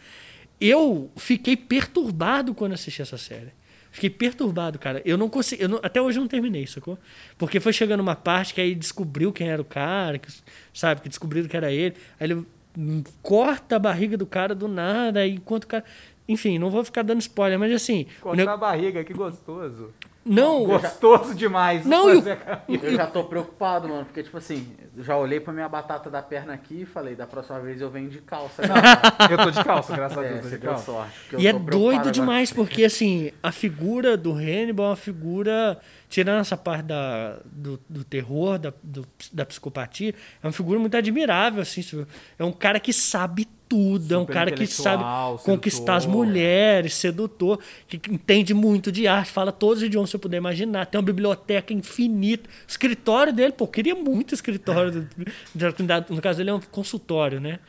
[0.60, 3.52] Eu fiquei perturbado quando assisti essa série.
[3.92, 5.02] Fiquei perturbado, cara.
[5.04, 5.64] Eu não consegui.
[5.64, 6.98] eu não- até hoje eu não terminei, sacou?
[7.38, 10.32] Porque foi chegando uma parte que aí descobriu quem era o cara, que,
[10.74, 11.02] sabe?
[11.02, 11.96] Que descobriram que era ele.
[12.20, 12.46] Aí ele
[12.78, 15.84] hum, corta a barriga do cara do nada, enquanto o cara.
[16.30, 18.06] Enfim, não vou ficar dando spoiler, mas assim.
[18.22, 19.90] Cortar neg- a barriga, que gostoso.
[20.26, 21.86] Não, Gostoso demais.
[21.88, 25.52] Não, e a- Eu já tô preocupado, mano, porque, tipo assim, eu já olhei pra
[25.52, 28.62] minha batata da perna aqui e falei, da próxima vez eu venho de calça.
[29.32, 30.42] Eu tô de calça, graças a É, Deus.
[30.42, 30.86] tô você de calça.
[30.86, 31.14] sorte.
[31.22, 32.12] porque eu E é doido agora.
[32.12, 37.80] demais, porque assim, a figura do Hannibal é uma figura, tirando essa parte da, do,
[37.90, 40.14] do terror, da, do- da psicopatia,
[40.44, 41.82] é uma figura muito admirável, assim.
[42.38, 46.26] É um cara que sabe tudo, é um cara que sabe intelectual, conquistar as sedutor.
[46.26, 50.88] mulheres, sedutor, que entende muito de arte, fala todos os idiomas que você puder imaginar,
[50.88, 52.50] tem uma biblioteca infinita.
[52.50, 55.08] O escritório dele, pô, queria muito escritório.
[55.56, 57.60] do- no caso dele é um consultório, né?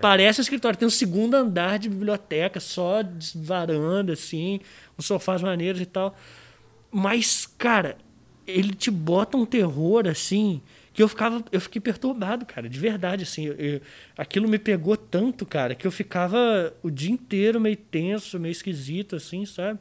[0.00, 4.60] Parece um escritório, tem um segundo andar de biblioteca, só de varanda, assim,
[4.98, 6.14] uns sofás maneiros e tal.
[6.90, 7.96] Mas, cara,
[8.46, 10.62] ele te bota um terror assim
[10.98, 13.46] que eu ficava, eu fiquei perturbado, cara, de verdade, assim.
[13.46, 13.80] eu- eu-
[14.16, 19.14] aquilo me pegou tanto, cara, que eu ficava o dia inteiro meio tenso, meio esquisito,
[19.14, 19.78] assim, sabe?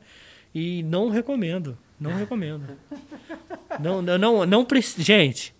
[0.53, 2.61] E não recomendo, não recomendo.
[3.81, 4.67] Não, não, não, não
[4.99, 5.53] gente,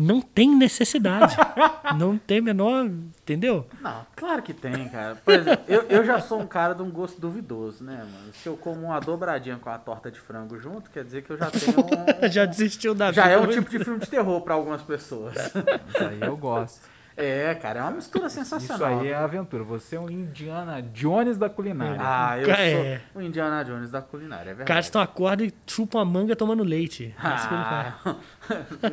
[0.00, 1.36] não tem necessidade,
[1.98, 3.66] não tem menor, entendeu?
[3.80, 5.16] Não, claro que tem, cara.
[5.16, 8.32] Por exemplo, eu, eu já sou um cara de um gosto duvidoso, né, mano?
[8.32, 11.36] Se eu como uma dobradinha com a torta de frango junto, quer dizer que eu
[11.36, 12.28] já tenho um...
[12.32, 13.54] Já desistiu da Já é um vida.
[13.54, 15.34] tipo de filme de terror pra algumas pessoas.
[15.36, 16.80] Isso aí eu gosto.
[17.22, 19.00] É, cara, é uma mistura Isso sensacional.
[19.00, 19.62] aí é aventura.
[19.64, 21.96] Você é um Indiana Jones da culinária.
[22.00, 23.00] Ah, eu É.
[23.12, 24.68] sou o Indiana Jones da culinária, é verdade.
[24.68, 27.14] Caras estão acorda e chupam a manga tomando leite.
[27.22, 27.46] É isso.
[27.50, 27.94] Ah,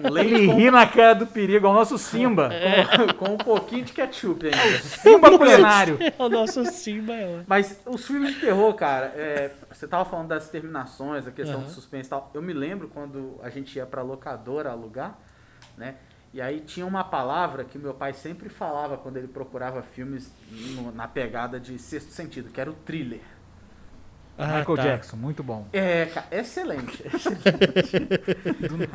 [0.07, 2.49] um leite Ele com, ri na cara do perigo, é o nosso Simba.
[3.17, 4.77] com, com um pouquinho de ketchup ainda.
[4.79, 5.97] Simba culinário.
[6.01, 7.43] É o nosso Simba, é.
[7.47, 11.65] Mas os filmes de terror, cara, é, você tava falando das terminações, a questão Aham.
[11.65, 12.29] do suspense e tal.
[12.33, 15.17] Eu me lembro quando a gente ia pra locadora alugar,
[15.77, 15.95] né?
[16.33, 20.31] E aí tinha uma palavra que meu pai sempre falava quando ele procurava filmes
[20.75, 23.21] no- na pegada de sexto sentido, que era o thriller.
[24.37, 24.83] Ah, Michael tá.
[24.83, 25.65] Jackson, muito bom.
[25.73, 27.01] É, cara, excelente.
[27.09, 28.07] excelente.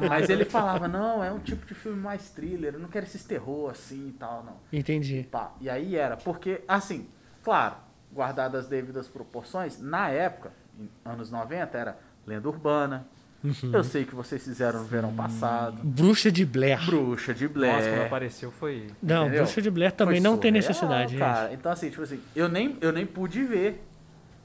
[0.09, 3.25] Mas ele falava, não, é um tipo de filme mais thriller, eu não quero esses
[3.25, 4.57] terror assim e tal, não.
[4.73, 5.27] Entendi.
[5.31, 7.09] Pá, E aí era, porque, assim,
[7.43, 7.75] claro,
[8.13, 13.07] guardadas as devidas proporções, na época, em anos 90, era lenda urbana.
[13.45, 13.71] Uhum.
[13.73, 15.79] Eu sei que vocês fizeram no verão passado.
[15.83, 16.85] Bruxa de Blair.
[16.87, 17.75] Bruxa de Blair.
[17.75, 18.87] Nossa, quando apareceu foi.
[19.03, 19.43] Não, Entendeu?
[19.43, 21.19] Bruxa de Blair também Foi não tem surreal, necessidade, gente.
[21.19, 21.53] cara.
[21.53, 23.83] Então, assim, tipo assim, eu nem, eu nem pude ver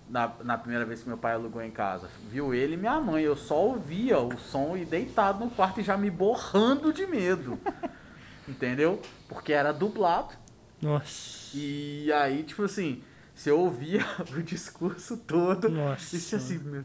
[0.10, 2.10] na, na primeira vez que meu pai alugou em casa.
[2.32, 3.24] Viu ele e minha mãe.
[3.24, 7.60] Eu só ouvia o som e deitado no quarto e já me borrando de medo.
[8.48, 9.00] Entendeu?
[9.28, 10.34] Porque era dublado.
[10.82, 11.50] Nossa.
[11.54, 13.02] E aí, tipo assim,
[13.38, 14.04] você ouvia
[14.36, 16.16] o discurso todo Nossa.
[16.16, 16.84] e você assim, meu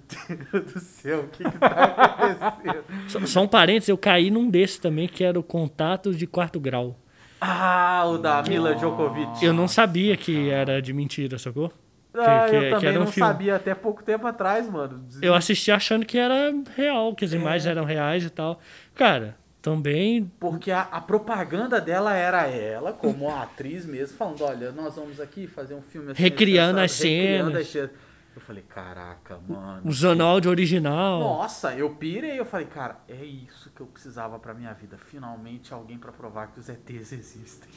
[0.53, 2.85] Deus do céu, o que que tá acontecendo?
[3.09, 6.61] Só, só um parênteses, eu caí num desses também, que era o contato de quarto
[6.61, 6.99] grau.
[7.41, 9.45] Ah, o da Mila Djokovic.
[9.45, 11.73] Eu não sabia que era de mentira, sacou?
[12.15, 13.29] Ah, que- eu que também era um não filme.
[13.29, 15.05] sabia até pouco tempo atrás, mano.
[15.23, 18.61] Eu assisti achando que era real, que as imagens eram reais e tal.
[18.95, 20.31] Cara, também.
[20.40, 25.46] Porque a, a propaganda dela era ela, como atriz mesmo, falando, olha, nós vamos aqui
[25.46, 26.22] fazer um filme assim.
[26.22, 27.55] Recriando as cenas.
[27.55, 27.90] as cenas.
[28.35, 29.83] Eu falei, caraca, mano.
[29.85, 31.20] Usando áudio original.
[31.20, 34.96] Nossa, eu pirei, eu falei, cara, é isso que eu precisava pra minha vida.
[34.98, 37.70] Finalmente alguém pra provar que os ETs existem.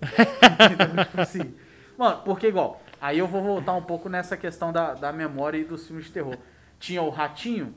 [1.06, 1.54] Tipo assim.
[1.98, 5.64] Mano, porque igual, aí eu vou voltar um pouco nessa questão da, da memória e
[5.64, 6.38] dos filmes de terror.
[6.78, 7.74] Tinha o Ratinho,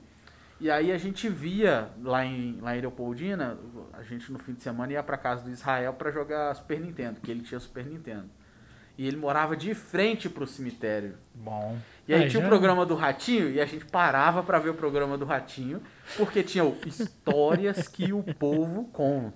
[0.59, 3.57] e aí a gente via lá em, lá em Leopoldina,
[3.93, 7.19] a gente no fim de semana ia pra casa do Israel pra jogar Super Nintendo,
[7.21, 8.29] que ele tinha Super Nintendo.
[8.95, 11.15] E ele morava de frente pro cemitério.
[11.33, 11.77] Bom.
[12.07, 12.45] E aí Ah, tinha já?
[12.45, 15.81] o programa do Ratinho e a gente parava pra ver o programa do Ratinho,
[16.15, 19.33] porque tinha o histórias que o povo conta.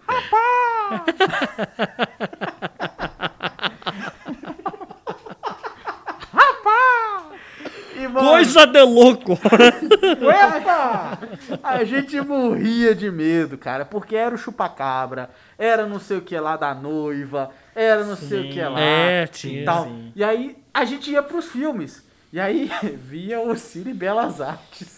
[7.95, 9.33] E, mano, Coisa de louco!
[9.33, 11.19] Epa!
[11.63, 16.37] A gente morria de medo, cara, porque era o chupacabra, era não sei o que
[16.39, 18.49] lá da noiva, era não sei o Sim.
[18.49, 18.79] que lá.
[18.79, 19.85] É, e tinha, tal.
[19.85, 20.11] sim.
[20.15, 22.03] E aí a gente ia pros filmes.
[22.31, 24.96] E aí via o Cine Belas Artes.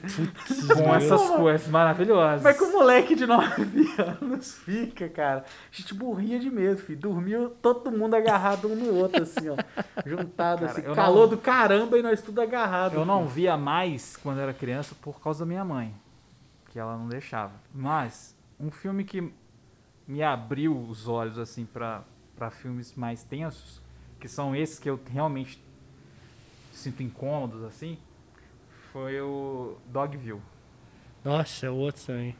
[0.00, 2.42] Com essas coisas maravilhosas.
[2.42, 3.62] Mas que o moleque de 9
[4.20, 5.44] anos fica, cara.
[5.72, 6.98] A gente morria de medo, filho.
[6.98, 9.56] Dormia todo mundo agarrado um no outro, assim, ó.
[10.04, 10.82] Juntado, Cara, assim.
[10.94, 12.94] Calor não- do caramba e nós tudo agarrado.
[12.94, 15.94] Eu não via mais quando era criança por causa da minha mãe,
[16.70, 17.52] que ela não deixava.
[17.74, 19.32] Mas um filme que
[20.06, 22.02] me abriu os olhos assim para
[22.36, 23.80] para filmes mais tensos,
[24.20, 25.58] que são esses que eu realmente
[26.70, 27.96] sinto incômodos assim,
[28.96, 30.40] foi o Dogville.
[31.22, 32.34] Nossa, é outro também.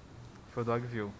[0.54, 1.10] Foi o Dogville.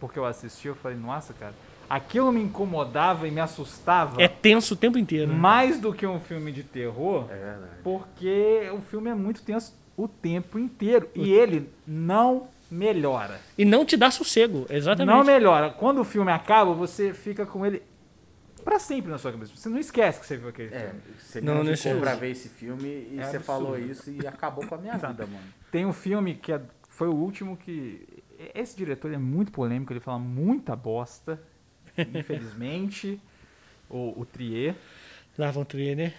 [0.00, 1.52] Porque eu assisti, eu falei, nossa, cara,
[1.88, 5.30] aquilo me incomodava e me assustava É tenso o tempo inteiro.
[5.30, 5.36] né?
[5.38, 7.26] mais do que um filme de terror.
[7.30, 7.72] É verdade.
[7.84, 11.10] Porque o filme é muito tenso o tempo inteiro.
[11.14, 13.38] E ele não melhora.
[13.58, 15.14] E não te dá sossego, exatamente.
[15.14, 15.68] Não melhora.
[15.68, 17.82] Quando o filme acaba, você fica com ele
[18.60, 19.52] pra sempre na sua cabeça.
[19.56, 21.00] Você não esquece que você viu aquele É, filme.
[21.18, 23.44] você Não, não, pra ver esse filme e É você absurdo.
[23.44, 25.44] falou isso e acabou com a minha vida, mano.
[25.70, 28.06] Tem um filme que é- foi o último que.
[28.54, 31.40] Esse diretor é muito polêmico, ele fala muita bosta.
[31.98, 33.20] Infelizmente.
[33.88, 34.74] o, o Trier.
[35.38, 35.64] Lá vão
[35.96, 36.12] né?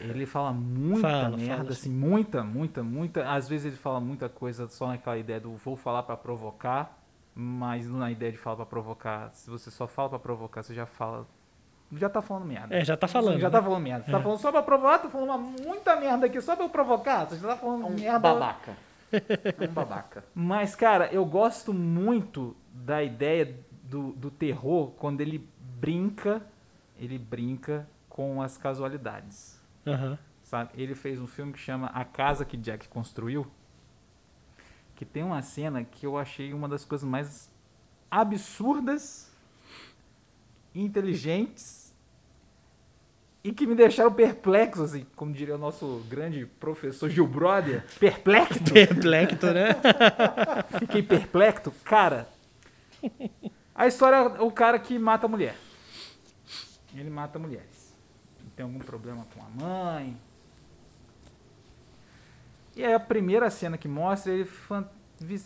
[0.00, 3.30] Ele fala muita Fala, merda, fala, assim, muita, muita, muita.
[3.32, 7.02] Às vezes ele fala muita coisa só naquela ideia do vou falar pra provocar,
[7.34, 9.30] mas não na ideia de falar pra provocar.
[9.32, 11.26] Se você só fala pra provocar, você já fala.
[11.92, 12.74] Já tá falando merda.
[12.76, 13.38] É, já tá falando.
[13.40, 13.52] Já né?
[13.52, 14.04] tá falando merda.
[14.04, 16.68] Você tá falando só pra provocar, tô falando uma, muita merda aqui só pra eu
[16.68, 17.24] provocar.
[17.26, 18.18] Você já tá falando Um merda.
[18.18, 18.76] babaca.
[19.60, 20.24] Um babaca.
[20.34, 25.48] Mas, cara, eu gosto muito da ideia do, do terror quando ele
[25.80, 26.42] brinca,
[26.98, 30.18] ele brinca com as casualidades Aham.
[30.42, 30.70] sabe?
[30.74, 33.46] Ele fez um filme que chama A Casa que Jack Construiu,
[34.94, 37.50] que tem uma cena que eu achei uma das coisas mais
[38.10, 39.27] absurdas,
[40.74, 41.88] inteligentes
[43.42, 48.62] e que me deixaram perplexo, assim, como diria o nosso grande professor Gil Brother, perplexo.
[48.64, 49.68] Perplexo, né?
[50.78, 52.28] Fiquei perplexo, cara.
[53.74, 55.56] A história é o cara que mata a mulher.
[56.94, 57.94] Ele mata mulheres.
[58.56, 60.16] Tem algum problema com a mãe.
[62.74, 64.48] E aí a primeira cena que mostra ele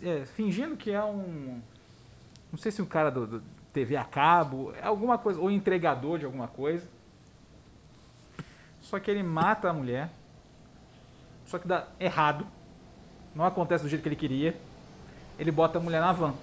[0.02, 1.60] é, fingindo que é um.
[2.50, 6.18] Não sei se um cara do, do TV a cabo, é alguma coisa, ou entregador
[6.18, 6.86] de alguma coisa.
[8.80, 10.10] Só que ele mata a mulher.
[11.46, 12.46] Só que dá errado.
[13.34, 14.54] Não acontece do jeito que ele queria.
[15.38, 16.34] Ele bota a mulher na van.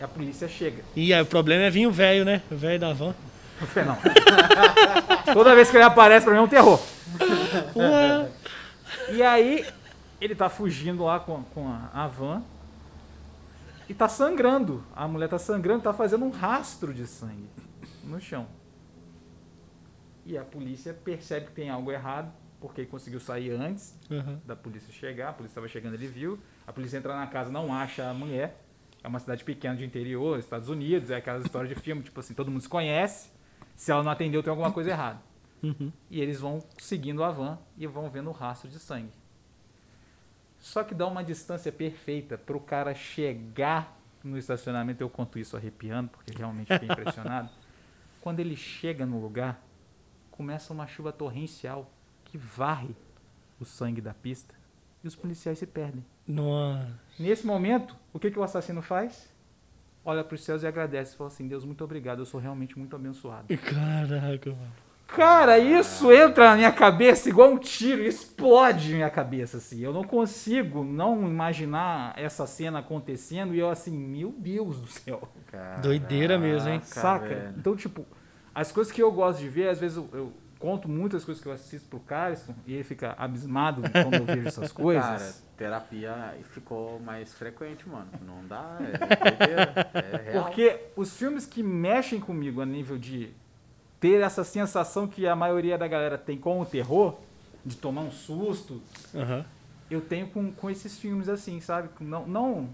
[0.00, 0.84] E a polícia chega.
[0.94, 2.42] E aí o problema é vir o velho, né?
[2.50, 3.14] O velho da van.
[3.84, 3.98] Não.
[5.34, 6.80] Toda vez que ele aparece pra mim é um terror.
[7.74, 8.28] Ué.
[9.10, 9.66] E aí,
[10.20, 12.42] ele tá fugindo lá com, com a, a van.
[13.88, 14.84] E tá sangrando.
[14.94, 17.48] A mulher tá sangrando, tá fazendo um rastro de sangue
[18.04, 18.46] no chão.
[20.26, 24.40] E a polícia percebe que tem algo errado, porque ele conseguiu sair antes Aham.
[24.44, 25.30] da polícia chegar.
[25.30, 26.38] A polícia estava chegando, ele viu.
[26.66, 28.62] A polícia entra na casa, não acha a mulher.
[29.02, 32.34] É uma cidade pequena de interior, Estados Unidos, é aquelas histórias de filme, tipo assim,
[32.34, 33.30] todo mundo se conhece.
[33.74, 35.20] Se ela não atendeu, tem alguma coisa errada.
[35.62, 35.92] Uhum.
[36.10, 39.12] E eles vão seguindo a van e vão vendo o rastro de sangue.
[40.58, 45.02] Só que dá uma distância perfeita para o cara chegar no estacionamento.
[45.02, 47.50] Eu conto isso arrepiando, porque realmente fiquei impressionado.
[48.20, 49.62] Quando ele chega no lugar,
[50.30, 51.90] começa uma chuva torrencial
[52.24, 52.94] que varre
[53.60, 54.54] o sangue da pista
[55.02, 56.04] e os policiais se perdem.
[56.26, 56.92] Nossa.
[57.18, 59.32] Nesse momento, o que, que o assassino faz?
[60.04, 61.16] Olha para os céus e agradece.
[61.16, 63.46] Fala assim: Deus, muito obrigado, eu sou realmente muito abençoado.
[63.58, 64.87] Caraca, mano.
[65.08, 69.80] Cara, isso entra na minha cabeça igual um tiro, explode na minha cabeça, assim.
[69.80, 75.26] Eu não consigo não imaginar essa cena acontecendo e eu assim, meu Deus do céu.
[75.50, 76.80] Caraca, Doideira mesmo, hein?
[76.84, 77.26] Saca?
[77.26, 77.54] velho.
[77.56, 78.06] Então, tipo,
[78.54, 81.48] as coisas que eu gosto de ver, às vezes eu, eu conto muitas coisas que
[81.48, 85.04] eu assisto pro Carlson e ele fica abismado quando eu vejo essas coisas.
[85.04, 88.08] Cara, terapia ficou mais frequente, mano.
[88.24, 90.44] Não dá, é doideira, é real.
[90.44, 93.30] Porque os filmes que mexem comigo a nível de
[94.00, 97.18] ter essa sensação que a maioria da galera tem com o terror,
[97.64, 98.80] de tomar um susto,
[99.14, 99.44] Aham.
[99.90, 101.88] eu tenho com, com esses filmes assim, sabe?
[102.00, 102.70] Não, não.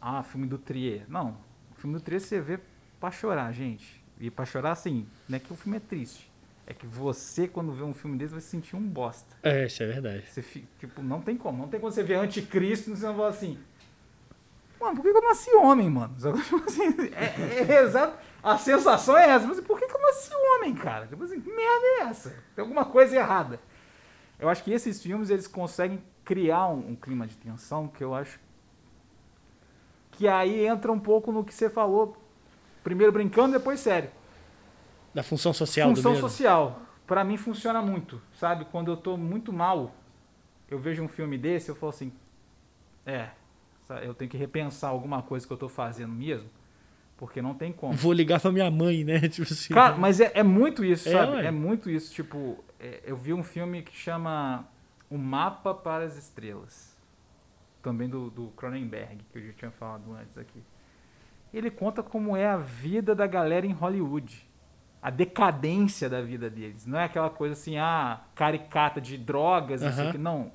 [0.00, 1.04] Ah, filme do Trier.
[1.08, 1.36] Não.
[1.72, 2.58] O filme do Trier você vê
[3.00, 4.02] pra chorar, gente.
[4.20, 6.30] E pra chorar, assim, não é que o filme é triste.
[6.66, 9.36] É que você, quando vê um filme desse, vai se sentir um bosta.
[9.42, 10.24] É, isso é verdade.
[10.28, 11.58] Você fica, tipo, não tem como.
[11.58, 13.56] Não tem como você ver Anticristo e você não assim.
[14.80, 16.14] Mano, por que eu nasci homem, mano?
[16.66, 16.82] Assim,
[17.14, 18.18] é, é exato.
[18.42, 19.46] A sensação é essa.
[19.46, 21.06] Mas por que eu nasci homem, cara?
[21.06, 22.30] Tipo assim, que merda é essa?
[22.54, 23.60] Tem alguma coisa errada.
[24.38, 28.14] Eu acho que esses filmes, eles conseguem criar um, um clima de tensão que eu
[28.14, 28.38] acho
[30.12, 32.16] que aí entra um pouco no que você falou.
[32.82, 34.10] Primeiro brincando, depois sério.
[35.14, 36.28] Da função social Função do medo.
[36.28, 36.82] social.
[37.06, 38.64] Pra mim funciona muito, sabe?
[38.66, 39.94] Quando eu tô muito mal,
[40.68, 42.12] eu vejo um filme desse, eu falo assim,
[43.04, 43.30] é,
[44.02, 46.48] eu tenho que repensar alguma coisa que eu tô fazendo mesmo,
[47.16, 47.94] porque não tem como.
[47.94, 49.20] Vou ligar pra minha mãe, né?
[49.28, 49.72] Tipo assim.
[49.74, 51.32] Cara, mas é, é muito isso, É, sabe?
[51.36, 51.46] ué.
[51.46, 52.12] É muito isso.
[52.14, 54.66] Tipo, é, eu vi um filme que chama
[55.08, 56.94] O Mapa para as Estrelas.
[57.82, 60.62] Também do, do Cronenberg, que eu já tinha falado antes aqui.
[61.54, 64.46] Ele conta como é a vida da galera em Hollywood.
[65.00, 66.84] A decadência da vida deles.
[66.84, 70.10] Não é aquela coisa assim, ah, caricata de drogas, Aham.
[70.12, 70.18] que.
[70.18, 70.50] Não.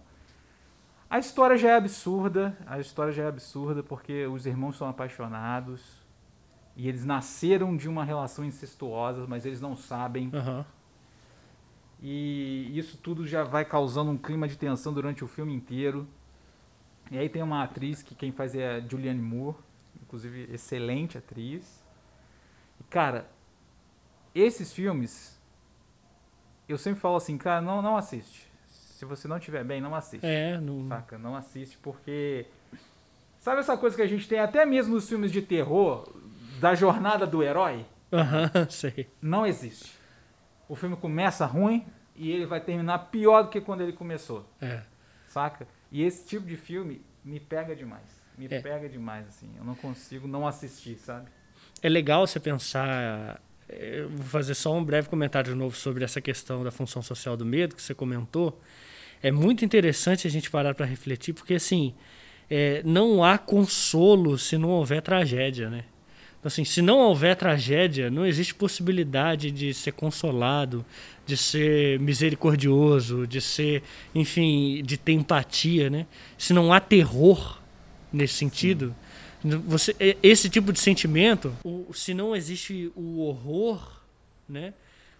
[1.09, 2.57] A história já é absurda.
[2.67, 6.00] A história já é absurda porque os irmãos são apaixonados.
[6.75, 10.29] E eles nasceram de uma relação incestuosa, mas eles não sabem.
[10.33, 10.65] Aham.
[12.01, 16.07] E isso tudo já vai causando um clima de tensão durante o filme inteiro.
[17.11, 19.57] E aí tem uma atriz que quem faz é a Julianne Moore,
[20.01, 21.85] inclusive excelente atriz.
[22.79, 23.29] E cara,
[24.33, 25.39] esses filmes
[26.67, 28.49] eu sempre falo assim, cara, não não assiste.
[28.67, 30.25] Se você não estiver bem, não assiste.
[30.25, 30.87] É, não.
[30.87, 31.17] Saca?
[31.17, 32.45] Não assiste porque.
[33.39, 36.07] Sabe essa coisa que a gente tem até mesmo nos filmes de terror,
[36.61, 37.85] da jornada do herói?
[38.69, 39.09] Sei.
[39.21, 39.91] Não existe.
[40.69, 44.47] O filme começa ruim e ele vai terminar pior do que quando ele começou.
[44.61, 44.81] É.
[45.27, 45.67] Saca?
[45.91, 48.21] E esse tipo de filme me pega demais.
[48.37, 48.61] Me É.
[48.61, 49.49] pega demais, assim.
[49.57, 51.27] Eu não consigo não assistir, sabe?
[51.81, 53.41] É legal você pensar.
[53.67, 57.35] Eu vou fazer só um breve comentário de novo sobre essa questão da função social
[57.35, 58.61] do medo que você comentou.
[59.23, 61.93] É muito interessante a gente parar para refletir, porque assim,
[62.49, 65.85] é, não há consolo se não houver tragédia, né?
[66.41, 70.83] Então, assim, se não houver tragédia, não existe possibilidade de ser consolado,
[71.23, 76.07] de ser misericordioso, de ser, enfim, de ter empatia, né?
[76.39, 77.61] Se não há terror
[78.11, 78.95] nesse sentido,
[79.43, 81.53] você, esse tipo de sentimento,
[81.93, 84.01] se não existe o horror,
[84.49, 84.73] né?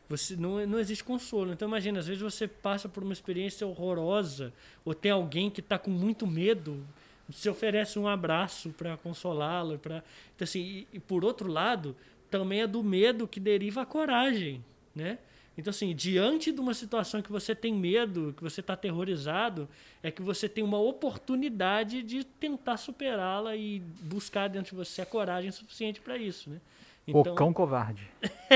[0.09, 1.53] Você não, não existe consolo.
[1.53, 4.51] Então imagina, às vezes você passa por uma experiência horrorosa
[4.83, 6.83] ou tem alguém que está com muito medo,
[7.31, 10.03] você oferece um abraço para consolá-lo, para
[10.35, 11.95] então assim, e, e por outro lado,
[12.29, 14.63] também é do medo que deriva a coragem,
[14.95, 15.17] né?
[15.57, 19.67] Então assim, diante de uma situação que você tem medo, que você está aterrorizado,
[20.01, 25.05] é que você tem uma oportunidade de tentar superá-la e buscar dentro de você a
[25.05, 26.59] coragem suficiente para isso, né?
[27.07, 28.09] O Cão Covarde.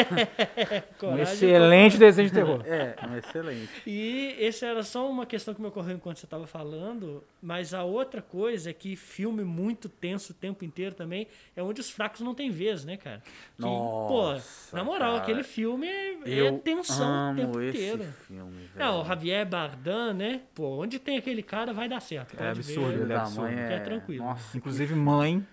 [1.01, 2.61] Um excelente desenho de terror.
[2.65, 3.69] É, um excelente.
[3.87, 7.83] E esse era só uma questão que me ocorreu enquanto você estava falando, mas a
[7.83, 12.21] outra coisa é que filme muito tenso o tempo inteiro também é onde os fracos
[12.21, 13.21] não têm vez, né, cara?
[13.55, 15.23] Que, Nossa, pô, na moral, cara.
[15.23, 18.03] aquele filme é, é Eu tensão o tempo amo esse inteiro.
[18.27, 18.69] filme, velho.
[18.75, 20.41] Não, o Javier Bardem, né?
[20.53, 22.33] Pô, onde tem aquele cara vai dar certo.
[22.33, 22.93] É pode absurdo, ver.
[22.95, 23.41] ele é da absurdo.
[23.41, 24.25] mãe Que é tranquilo.
[24.25, 25.45] Nossa, Inclusive, mãe.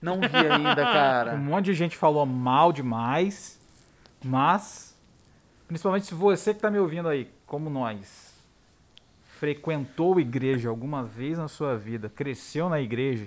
[0.00, 1.36] Não vi ainda, Um cara.
[1.36, 3.58] monte de gente falou mal demais.
[4.24, 4.96] Mas,
[5.68, 8.32] principalmente se você que tá me ouvindo aí, como nós,
[9.38, 13.26] frequentou igreja alguma vez na sua vida, cresceu na igreja,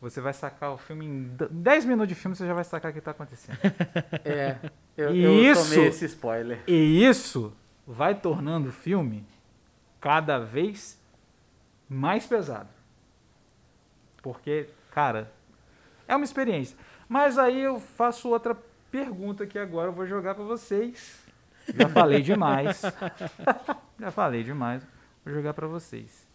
[0.00, 2.90] você vai sacar o filme em d- 10 minutos de filme, você já vai sacar
[2.90, 3.56] o que tá acontecendo.
[4.24, 4.56] É,
[4.96, 6.60] eu, E eu isso- tomei esse spoiler.
[6.66, 7.52] E isso
[7.86, 9.24] vai tornando o filme
[10.00, 10.98] cada vez
[11.88, 12.68] mais pesado.
[14.22, 15.30] Porque, cara,
[16.12, 16.76] é uma experiência.
[17.08, 18.54] Mas aí eu faço outra
[18.90, 21.22] pergunta que agora eu vou jogar pra vocês.
[21.74, 22.82] Já falei demais.
[23.98, 24.86] Já falei demais.
[25.24, 26.26] Vou jogar pra vocês.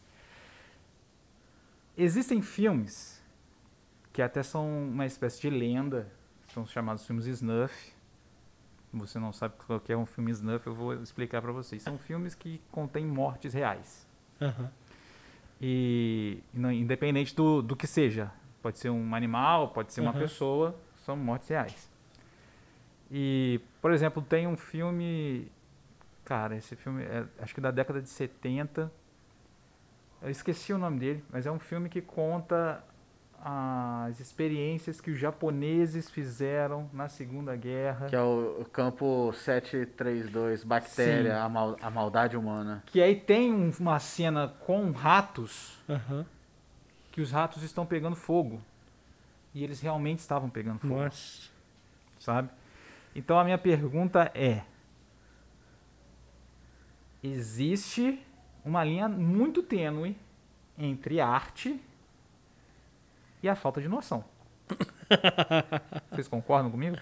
[1.97, 3.21] Existem filmes
[4.13, 6.11] que até são uma espécie de lenda,
[6.53, 7.93] são chamados filmes snuff,
[8.93, 11.83] você não sabe o que é um filme snuff, eu vou explicar para vocês.
[11.83, 14.07] São filmes que contêm mortes reais.
[14.41, 14.71] Aham.
[15.59, 18.31] E, independente do, do que seja,
[18.67, 20.19] pode ser um animal, pode ser uma Aham.
[20.19, 21.89] pessoa, são mortes reais.
[23.09, 25.49] E, por exemplo, tem um filme,
[26.25, 28.91] cara, esse filme é, acho que da década de 70.
[30.21, 32.83] Eu esqueci o nome dele, mas é um filme que conta
[33.41, 38.07] as experiências que os japoneses fizeram na Segunda Guerra.
[38.07, 42.83] Que é o, campo 732, bactéria, a, mal- a maldade humana.
[42.87, 46.25] Que aí tem um- uma cena com ratos Aham.
[47.17, 48.61] Que os ratos estão pegando fogo.
[49.51, 51.49] E eles realmente estavam pegando fogo, Nossa.
[52.19, 52.47] sabe?
[53.15, 54.61] Então a minha pergunta é:
[57.23, 58.23] existe
[58.63, 60.15] uma linha muito tênue
[60.77, 61.81] entre arte
[63.41, 64.23] e a falta de noção.
[66.11, 66.97] Vocês concordam comigo?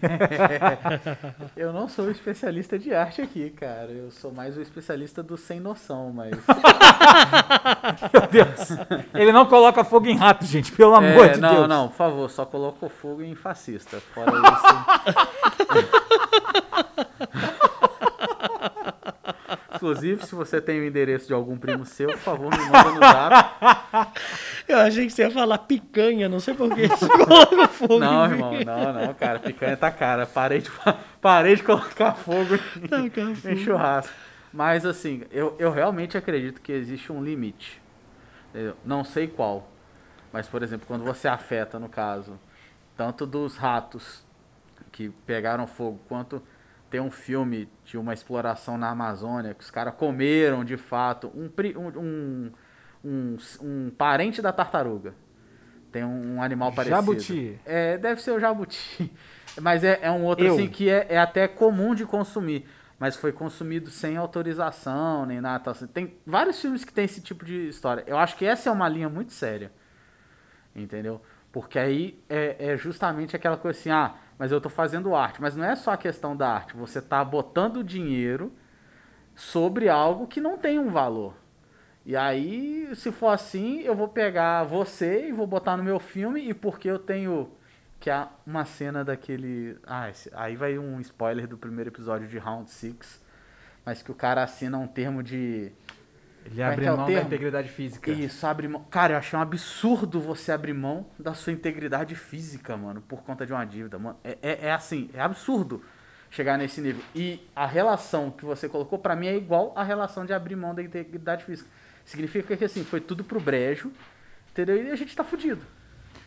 [1.56, 3.90] Eu não sou especialista de arte aqui, cara.
[3.90, 6.30] Eu sou mais o especialista do sem noção, mas.
[8.12, 8.70] Meu Deus!
[9.14, 11.68] Ele não coloca fogo em rato, gente, pelo amor É, de não, Deus.
[11.68, 13.98] não, por favor, só coloca o fogo em fascista.
[14.14, 15.60] Fora isso.
[19.80, 23.00] Inclusive, se você tem o endereço de algum primo seu, por favor, me manda no
[23.00, 24.12] zap.
[24.68, 26.86] Eu achei que você ia falar picanha, não sei porquê.
[27.26, 29.38] Coloca fogo Não, irmão, não, não, cara.
[29.38, 30.26] Picanha tá cara.
[30.26, 30.70] Parei de,
[31.18, 34.12] parei de colocar fogo em, Tacar em churrasco.
[34.52, 37.80] Mas assim, eu, eu realmente acredito que existe um limite.
[38.50, 38.76] entendeu?
[38.84, 39.66] Não sei qual.
[40.30, 42.38] Mas, por exemplo, quando você afeta, no caso,
[42.98, 44.22] tanto dos ratos
[44.92, 46.42] que pegaram fogo, quanto
[46.90, 51.48] tem um filme de uma exploração na Amazônia, que os caras comeram de fato um,
[51.78, 52.52] um,
[53.04, 55.14] um, um, parente da tartaruga.
[55.92, 56.96] Tem um, animal parecido.
[56.96, 57.60] Jabuti.
[57.64, 59.12] É, deve ser o jabuti.
[59.60, 60.54] Mas é, é um outro Eu.
[60.54, 62.66] assim que é, é até comum de consumir.
[62.98, 65.70] Mas foi consumido sem autorização, nem nada.
[65.70, 65.86] assim.
[65.86, 68.04] Tem vários filmes que tem esse tipo de história.
[68.06, 69.72] Eu acho que essa é uma linha muito séria.
[70.74, 71.20] Entendeu?
[71.50, 75.38] Porque aí é, é justamente aquela coisa assim, ah, mas eu tô fazendo arte.
[75.42, 76.74] Mas não é só a questão da arte.
[76.74, 78.50] Você tá botando dinheiro
[79.36, 81.34] sobre algo que não tem um valor.
[82.06, 86.40] E aí, se for assim, eu vou pegar você e vou botar no meu filme,
[86.48, 87.50] e porque eu tenho.
[88.00, 89.76] Que é uma cena daquele.
[89.86, 93.22] Ah, esse- aí vai um spoiler do primeiro episódio de Round 6.
[93.84, 95.70] Mas que o cara assina um termo de.
[96.50, 98.10] Ele é abre é mão da integridade física.
[98.10, 98.84] Isso, abre mão.
[98.90, 103.46] Cara, eu achei um absurdo você abrir mão da sua integridade física, mano, por conta
[103.46, 104.18] de uma dívida, mano.
[104.24, 105.82] É, é, é assim, é absurdo
[106.28, 107.02] chegar nesse nível.
[107.14, 110.74] E a relação que você colocou, pra mim, é igual a relação de abrir mão
[110.74, 111.68] da integridade física.
[112.04, 113.92] Significa que, assim, foi tudo pro brejo,
[114.50, 114.82] entendeu?
[114.82, 115.64] E a gente tá fudido.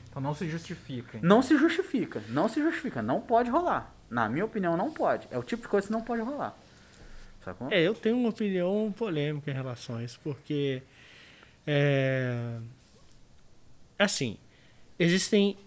[0.10, 1.20] Então não se justifica.
[1.22, 3.92] Não se justifica, não se justifica, não pode rolar.
[4.10, 5.28] Na minha opinião, não pode.
[5.32, 6.56] É o tipo de coisa que não pode rolar.
[7.44, 7.72] Sacou?
[7.72, 10.82] É, eu tenho uma opinião polêmica em relação a isso, porque
[11.66, 12.58] é,
[13.98, 14.38] assim,
[14.98, 15.58] existem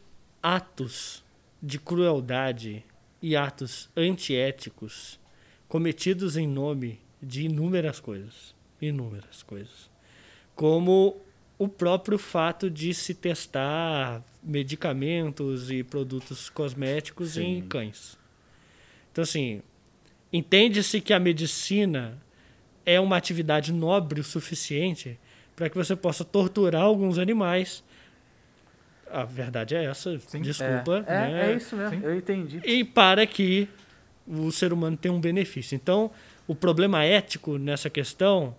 [0.43, 1.24] atos
[1.62, 2.85] de crueldade
[3.20, 5.18] e atos antiéticos
[5.68, 9.91] cometidos em nome de inúmeras coisas, inúmeras coisas,
[10.55, 11.20] como
[11.59, 17.68] o próprio fato de se testar medicamentos e produtos cosméticos em Sim.
[17.68, 18.18] cães.
[19.11, 19.62] Então assim,
[20.37, 22.18] Entende-se que a medicina
[22.84, 25.18] é uma atividade nobre o suficiente
[25.55, 27.82] para que você possa torturar alguns animais.
[29.11, 30.43] A verdade é essa, Sim.
[30.43, 31.05] desculpa.
[31.07, 31.53] É, é, né?
[31.53, 32.05] é isso mesmo, Sim.
[32.05, 32.61] eu entendi.
[32.64, 33.68] E para que
[34.26, 35.74] o ser humano tenha um benefício.
[35.74, 36.11] Então,
[36.47, 38.55] o problema ético nessa questão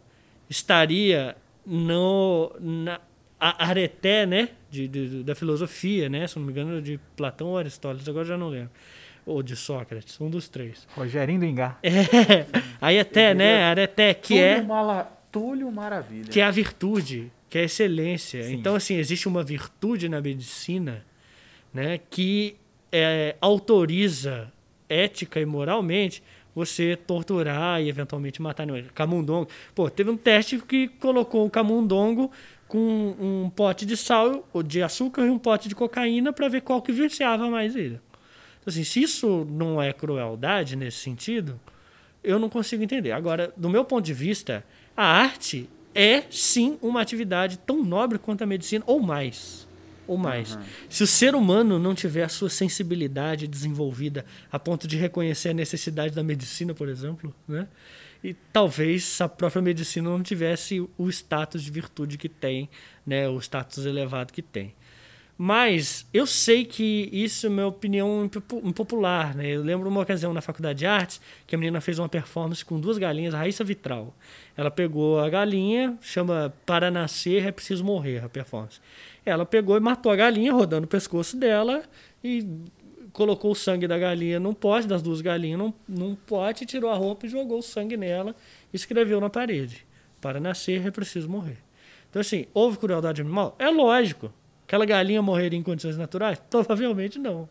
[0.50, 3.00] estaria no, na
[3.40, 7.58] a areté né, de, de- da filosofia, né, se não me engano, de Platão ou
[7.60, 8.72] Aristóteles, agora já não lembro.
[9.28, 10.88] Ou de Sócrates, um dos três.
[10.96, 11.78] Rogerinho do Engar.
[11.84, 12.46] É,
[12.82, 16.30] aí até, né, areté, que Túlio é, Mala- Túlio Maravilha.
[16.30, 18.42] que é a virtude, que é a excelência.
[18.44, 18.54] Sim.
[18.54, 21.06] Então, assim, existe uma virtude na medicina,
[21.74, 22.56] né, que
[22.92, 24.52] é, autoriza
[24.88, 26.24] ética e moralmente
[26.56, 28.86] você torturar e eventualmente matar animais.
[28.96, 29.50] Camundongo.
[29.76, 32.32] Pô, teve um teste que colocou o camundongo
[32.68, 36.62] com um pote de sal, ou de açúcar e um pote de cocaína para ver
[36.62, 38.00] qual que viciava mais ele.
[38.68, 41.58] Então, assim, se isso não é crueldade nesse sentido,
[42.22, 43.14] eu não consigo entender.
[43.14, 44.62] Agora, do meu ponto de vista,
[44.96, 49.66] a arte é sim uma atividade tão nobre quanto a medicina, ou mais.
[50.06, 50.60] Ou mais.
[50.90, 55.54] Se o ser humano não tiver a sua sensibilidade desenvolvida a ponto de reconhecer a
[55.54, 57.70] necessidade da medicina, por exemplo, né?
[58.22, 62.70] E talvez a própria medicina não tivesse o status de virtude que tem,
[63.06, 63.30] né?
[63.30, 64.74] O status elevado que tem.
[65.38, 69.48] Mas eu sei que isso é minha opinião impopu- impopular, né?
[69.48, 72.80] Eu lembro uma ocasião na faculdade de artes que a menina fez uma performance com
[72.80, 74.16] duas galinhas, a Raíssa Vitral.
[74.56, 78.80] Ela pegou a galinha, chama Para Nascer é Preciso Morrer, a performance.
[79.24, 81.84] Ela pegou e matou a galinha, rodando o pescoço dela
[82.24, 82.44] e
[83.14, 86.96] colocou o sangue da galinha num pote, das duas galinhas num, num pote, tirou a
[86.96, 88.36] roupa e jogou o sangue nela
[88.74, 89.86] e escreveu na parede.
[90.20, 91.58] Para nascer é preciso morrer.
[92.10, 93.56] Então, assim, houve crueldade animal?
[93.60, 94.34] É lógico.
[94.68, 96.38] Aquela galinha morreria em condições naturais?
[96.52, 97.48] Provavelmente não.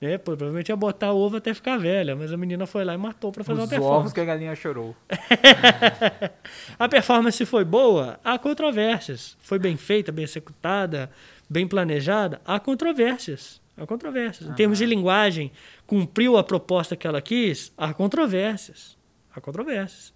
[0.00, 0.16] Né?
[0.16, 3.44] Provavelmente ia botar ovo até ficar velha, mas a menina foi lá e matou para
[3.44, 4.00] fazer Os uma performance.
[4.00, 4.96] ovos que a galinha chorou.
[6.78, 8.18] A performance foi boa?
[8.24, 9.36] Há controvérsias.
[9.40, 11.10] Foi bem feita, bem executada,
[11.50, 12.40] bem planejada?
[12.46, 13.60] Há controvérsias.
[13.76, 14.48] Há controvérsias.
[14.48, 15.52] Em termos de linguagem,
[15.86, 17.72] cumpriu a proposta que ela quis?
[17.76, 18.96] Há controvérsias.
[19.34, 20.14] Há controvérsias.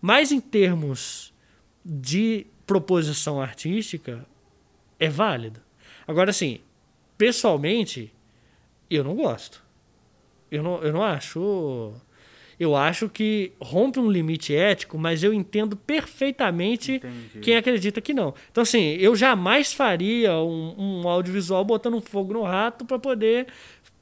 [0.00, 1.34] Mas em termos
[1.84, 4.24] de proposição artística,
[4.98, 5.60] é válido.
[6.06, 6.60] Agora, assim,
[7.16, 8.12] pessoalmente,
[8.90, 9.62] eu não gosto.
[10.50, 11.92] Eu não, eu não acho.
[12.58, 17.40] Eu acho que rompe um limite ético, mas eu entendo perfeitamente Entendi.
[17.40, 18.32] quem acredita que não.
[18.50, 23.48] Então, assim, eu jamais faria um, um audiovisual botando um fogo no rato para poder.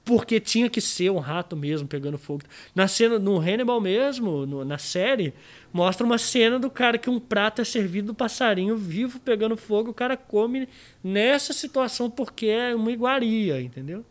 [0.04, 2.42] Porque tinha que ser um rato mesmo pegando fogo.
[2.74, 5.32] Na cena, no Hannibal mesmo, no- na série,
[5.72, 9.90] mostra uma cena do cara que um prato é servido do passarinho vivo pegando fogo,
[9.90, 10.68] o cara come
[11.04, 14.04] nessa situação porque é uma iguaria, entendeu?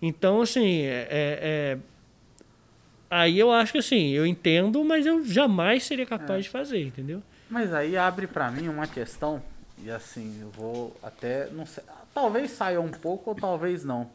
[0.00, 1.78] Então, assim, é- é- é,
[3.10, 7.22] aí eu acho que assim, eu entendo, mas eu jamais seria capaz de fazer, entendeu?
[7.50, 9.42] Mas aí abre pra mim uma questão,
[9.82, 11.48] e assim, eu vou até.
[11.50, 11.82] Não sei,
[12.14, 14.08] talvez saia um pouco ou talvez não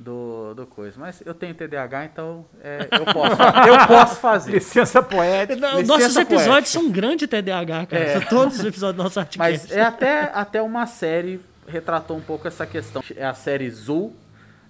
[0.00, 0.98] do, do coisa.
[0.98, 4.52] Mas eu tenho TDAH, então é, eu, posso, eu posso fazer.
[4.56, 5.60] Licença poética.
[5.60, 6.72] Não, licença Nossos episódios poética.
[6.72, 8.02] são um grande TDAH, cara.
[8.02, 8.18] É.
[8.18, 9.38] São todos os episódios do nosso Artcast.
[9.38, 13.02] Mas é até, até uma série retratou um pouco essa questão.
[13.14, 14.16] É a série Zul,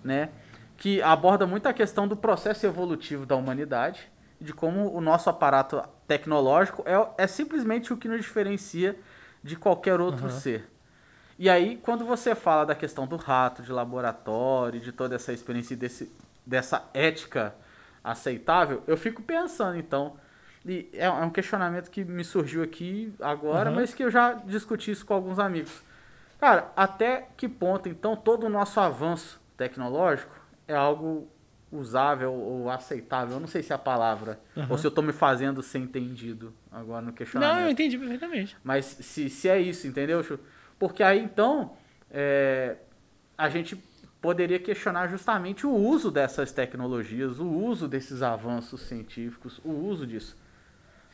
[0.02, 0.30] né?
[0.76, 4.10] Que aborda muito a questão do processo evolutivo da humanidade,
[4.40, 8.96] de como o nosso aparato tecnológico é, é simplesmente o que nos diferencia
[9.42, 10.69] de qualquer outro ser.
[11.42, 15.72] E aí, quando você fala da questão do rato, de laboratório, de toda essa experiência
[15.72, 16.12] e desse,
[16.44, 17.54] dessa ética
[18.04, 20.16] aceitável, eu fico pensando, então.
[20.66, 23.76] E é, é um questionamento que me surgiu aqui agora, Uhum.
[23.76, 25.82] mas que eu já discuti isso com alguns amigos.
[26.38, 30.34] Cara, até que ponto, então, todo o nosso avanço tecnológico
[30.68, 31.26] é algo
[31.72, 33.36] usável ou aceitável?
[33.36, 34.66] Eu não sei se é a palavra, Uhum.
[34.68, 37.56] ou se eu tô me fazendo ser entendido agora no questionamento.
[37.56, 38.54] Não, eu entendi perfeitamente.
[38.62, 40.38] Mas se, se é isso, entendeu, Chu?
[40.80, 41.72] Porque aí então
[42.10, 42.76] é,
[43.36, 43.76] a gente
[44.20, 50.36] poderia questionar justamente o uso dessas tecnologias, o uso desses avanços científicos, o uso disso.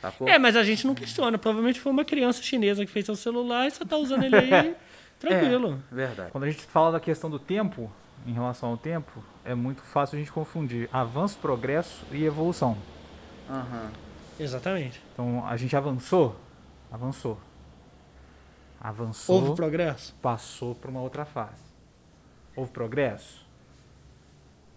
[0.00, 0.28] Sacou?
[0.28, 1.36] É, mas a gente não questiona.
[1.36, 4.76] Provavelmente foi uma criança chinesa que fez seu celular e você tá usando ele aí
[5.18, 5.82] tranquilo.
[5.90, 6.30] É, verdade.
[6.30, 7.90] Quando a gente fala da questão do tempo,
[8.24, 12.78] em relação ao tempo, é muito fácil a gente confundir avanço, progresso e evolução.
[13.50, 13.90] Aham.
[14.38, 15.02] Exatamente.
[15.12, 16.36] Então, a gente avançou?
[16.92, 17.40] Avançou.
[18.80, 20.14] Avançou, Houve progresso?
[20.22, 21.62] passou para uma outra fase.
[22.54, 23.44] Houve progresso?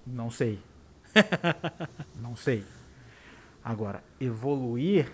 [0.06, 0.60] Não sei.
[2.22, 2.64] não sei.
[3.64, 5.12] Agora, evoluir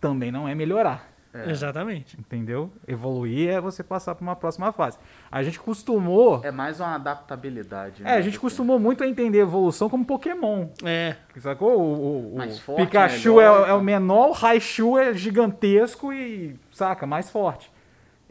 [0.00, 1.08] também não é melhorar.
[1.34, 1.50] É.
[1.50, 2.18] Exatamente.
[2.18, 2.72] Entendeu?
[2.86, 4.98] Evoluir é você passar para uma próxima fase.
[5.30, 6.40] A gente costumou.
[6.42, 8.02] É mais uma adaptabilidade.
[8.02, 10.68] né, É, a gente do que- costumou muito a entender evolução como Pokémon.
[10.82, 11.16] É.
[11.38, 11.78] Sacou?
[11.78, 16.12] O, o- o Mais forte, Pikachu melhor, é, é o menor, o Raichu é gigantesco
[16.12, 17.70] e, saca, mais forte.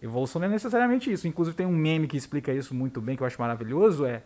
[0.01, 1.27] Evolução não é necessariamente isso.
[1.27, 4.21] Inclusive tem um meme que explica isso muito bem, que eu acho maravilhoso, é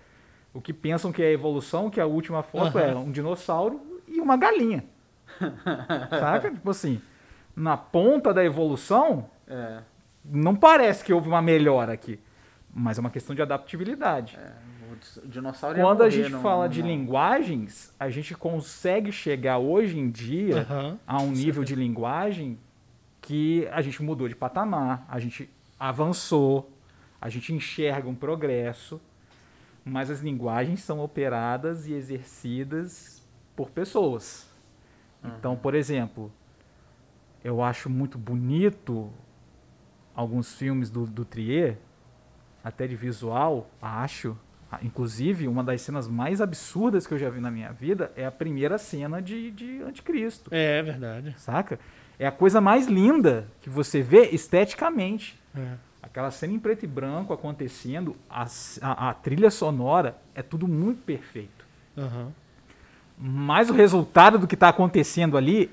[0.54, 2.88] o que pensam que é evolução, que a última foto Aham.
[2.88, 4.84] é um dinossauro e uma galinha.
[6.20, 6.52] saca?
[6.52, 7.02] Tipo assim,
[7.56, 9.82] na ponta da evolução, É,
[10.26, 12.20] não parece que houve uma melhora aqui.
[12.74, 14.38] Mas é uma questão de adaptabilidade.
[14.38, 20.10] ia Quando a gente num- fala de numa- linguagens, a gente consegue chegar hoje em
[20.10, 20.98] dia Aham.
[21.08, 22.58] a um nível de linguagem
[23.22, 25.50] que a gente mudou de patamar, a gente
[25.82, 26.72] avançou,
[27.20, 29.02] a gente enxerga um progresso,
[29.84, 34.48] mas as linguagens são operadas e exercidas por pessoas.
[35.24, 36.32] Então, por exemplo,
[37.44, 39.12] eu acho muito bonito
[40.16, 41.80] alguns filmes do, do Trier,
[42.64, 44.38] até de visual, acho.
[44.72, 48.24] Ah, Inclusive, uma das cenas mais absurdas que eu já vi na minha vida é
[48.24, 50.54] a primeira cena de, de Anticristo.
[50.54, 51.34] É verdade.
[51.40, 51.80] Saca?
[52.20, 55.41] É a coisa mais linda que você vê esteticamente.
[55.56, 55.74] É.
[56.02, 58.46] Aquela cena em preto e branco acontecendo, a,
[58.82, 61.66] a- a trilha sonora é tudo muito perfeito.
[61.98, 62.32] Aham.
[63.18, 65.70] Mas o resultado do que está acontecendo ali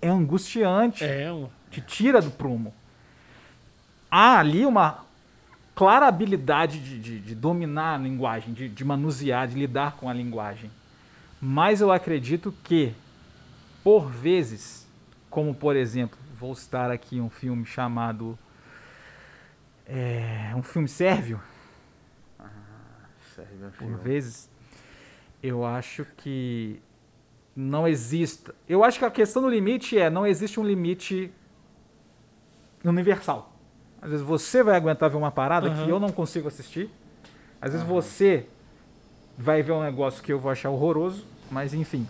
[0.00, 1.28] é angustiante, É,
[1.70, 2.72] te tira do prumo.
[4.10, 5.04] Há ali uma
[5.74, 10.12] clara habilidade de, de, de dominar a linguagem, de, de manusear, de lidar com a
[10.12, 10.70] linguagem.
[11.40, 12.92] Mas eu acredito que,
[13.82, 14.86] por vezes,
[15.30, 18.38] como por exemplo, vou citar aqui um filme chamado.
[19.94, 21.38] É, um filme sérvio,
[23.34, 23.96] Serve a por filme.
[23.96, 24.48] vezes,
[25.42, 26.80] eu acho que
[27.54, 28.54] não exista.
[28.66, 31.30] Eu acho que a questão do limite é não existe um limite
[32.82, 33.52] universal.
[34.00, 35.84] Às vezes você vai aguentar ver uma parada Aham.
[35.84, 36.88] que eu não consigo assistir.
[37.60, 38.46] Às vezes você
[39.36, 42.08] vai ver um negócio que eu vou achar horroroso, mas enfim.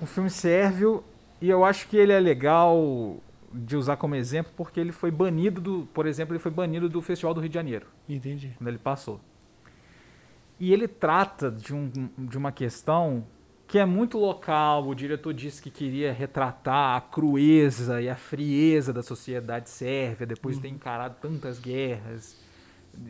[0.00, 1.04] O filme sérvio
[1.40, 3.18] e eu acho que ele é legal
[3.56, 7.00] de usar como exemplo porque ele foi banido do, por exemplo, ele foi banido do
[7.00, 8.52] Festival do Rio de Janeiro Entendi.
[8.58, 9.20] quando ele passou.
[10.58, 13.26] E ele trata de, um, de uma questão
[13.66, 14.86] que é muito local.
[14.86, 20.56] O diretor disse que queria retratar a crueza e a frieza da sociedade sérvia depois
[20.56, 22.36] de ter encarado tantas guerras,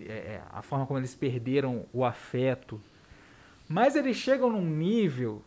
[0.00, 2.80] é, é, a forma como eles perderam o afeto.
[3.68, 5.42] Mas eles chegam num nível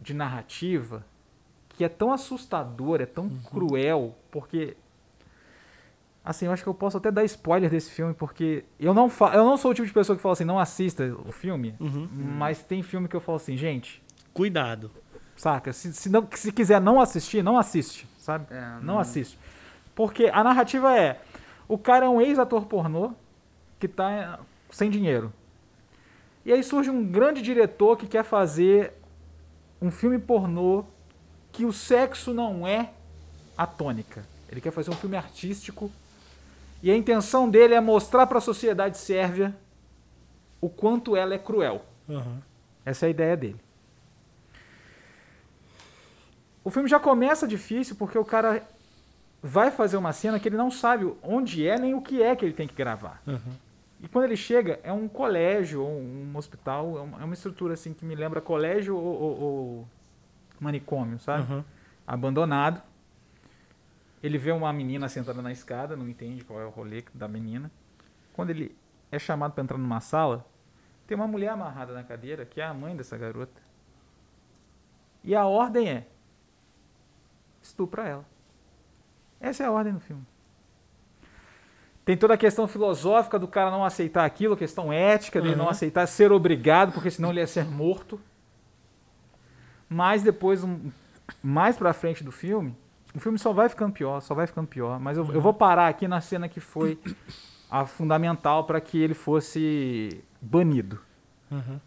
[0.00, 1.04] de narrativa
[1.74, 4.76] que é tão assustador, é tão cruel, porque
[6.26, 9.34] Assim, eu acho que eu posso até dar spoiler desse filme, porque eu não, fa
[9.34, 12.08] eu não sou o tipo de pessoa que fala assim, não assista o filme, Uhum.
[12.38, 14.02] mas tem filme que eu falo assim, gente,
[14.32, 14.90] Cuidado.
[15.36, 15.70] saca?
[15.74, 18.46] Se, se, não, se quiser não assistir, não assiste, sabe?
[18.50, 19.38] É, Não assiste.
[19.94, 21.20] Porque a narrativa é,
[21.68, 23.12] o cara é um ex-ator pornô
[23.78, 25.30] que tá sem dinheiro.
[26.42, 28.94] E aí surge um grande diretor que quer fazer
[29.80, 30.84] um filme pornô
[31.54, 32.90] que o sexo não é
[33.56, 34.24] a tônica.
[34.50, 35.90] Ele quer fazer um filme artístico
[36.82, 39.54] e a intenção dele é mostrar para a sociedade sérvia
[40.60, 41.84] o quanto ela é cruel.
[42.08, 42.42] Aham.
[42.84, 43.56] Essa é a ideia dele.
[46.62, 48.62] O filme já começa difícil porque o cara
[49.42, 52.44] vai fazer uma cena que ele não sabe onde é nem o que é que
[52.44, 53.22] ele tem que gravar.
[53.26, 53.52] Aham.
[54.00, 57.74] E quando ele chega, é um colégio ou um hospital, é uma, é uma estrutura
[57.74, 59.88] assim que me lembra colégio ou, ou- ou
[60.64, 61.42] manicômio, sabe?
[61.44, 61.64] Aham.
[62.06, 62.82] Abandonado.
[64.22, 67.70] Ele vê uma menina sentada na escada, não entende qual é o rolê da menina.
[68.32, 68.74] Quando ele
[69.12, 70.44] é chamado para entrar numa sala,
[71.06, 73.60] tem uma mulher amarrada na cadeira, que é a mãe dessa garota.
[75.22, 76.06] E a ordem é:
[77.62, 78.24] estupra ela.
[79.40, 80.24] Essa é a ordem do filme.
[82.04, 85.64] Tem toda a questão filosófica do cara não aceitar aquilo, a questão ética dele não
[85.64, 85.70] Uhum.
[85.70, 88.20] aceitar ser obrigado, porque senão ele ia ser morto.
[89.94, 90.90] Mas depois, um-
[91.40, 92.74] mais pra frente do filme,
[93.14, 94.98] o filme só vai ficando pior, só vai ficando pior.
[94.98, 96.98] Mas eu, eu vou parar aqui na cena que foi
[97.70, 100.98] a fundamental para que ele fosse banido.
[101.52, 101.80] Aham.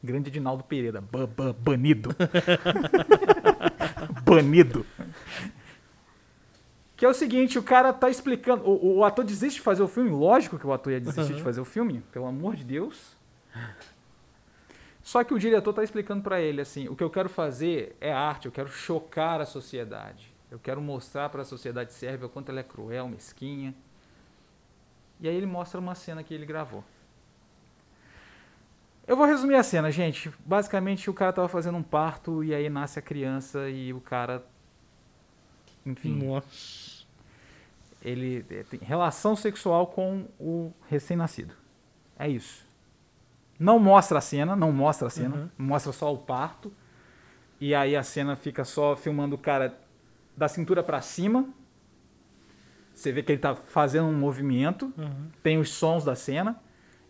[0.00, 1.00] Grande Edinaldo Pereira.
[1.00, 2.14] Ba, ba, banido.
[4.24, 4.86] banido.
[6.96, 8.62] Que é o seguinte, o cara tá explicando.
[8.64, 10.10] O, o ator desiste de fazer o filme.
[10.10, 11.44] Lógico que o ator ia desistir de Uhum.
[11.44, 13.16] fazer o filme, pelo amor de Deus.
[15.08, 18.12] Só que o diretor tá explicando pra ele assim: o que eu quero fazer é
[18.12, 20.30] arte, eu quero chocar a sociedade.
[20.50, 23.74] Eu quero mostrar para a sociedade sérvia o quanto ela é cruel, mesquinha.
[25.18, 26.84] E aí ele mostra uma cena que ele gravou.
[29.06, 30.30] Eu vou resumir a cena, gente.
[30.44, 34.44] Basicamente, o cara tava fazendo um parto e aí nasce a criança e o cara.
[35.86, 37.06] Enfim, Nossa.
[38.02, 41.54] ele eh, tem relação sexual com o recém-nascido.
[42.18, 42.67] É isso.
[43.58, 45.48] Não mostra a cena, não mostra a cena, Uhum.
[45.58, 46.72] mostra só o parto.
[47.60, 49.78] E aí a cena fica só filmando o cara
[50.36, 51.48] da cintura pra cima.
[52.94, 55.30] Você vê que ele tá fazendo um movimento, Aham.
[55.42, 56.60] tem os sons da cena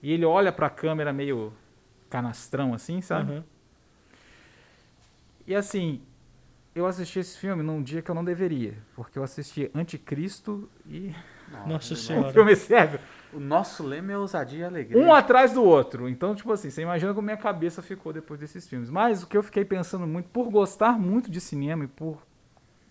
[0.03, 1.53] e ele olha pra câmera meio
[2.11, 3.33] canastrão assim, sabe?
[3.33, 3.45] Aham.
[5.47, 6.03] E assim,
[6.75, 11.15] eu assisti esse filme num dia que eu não deveria, porque eu assisti Anticristo e
[11.67, 12.33] Nossa o Senhora.
[12.33, 12.99] filme serve
[13.33, 15.03] O nosso lema é ousadia e alegria.
[15.03, 16.09] um atrás do outro.
[16.09, 18.89] Então, tipo assim, você imagina como minha cabeça ficou depois desses filmes.
[18.91, 22.19] Mas o que eu fiquei pensando muito, por gostar muito de cinema e por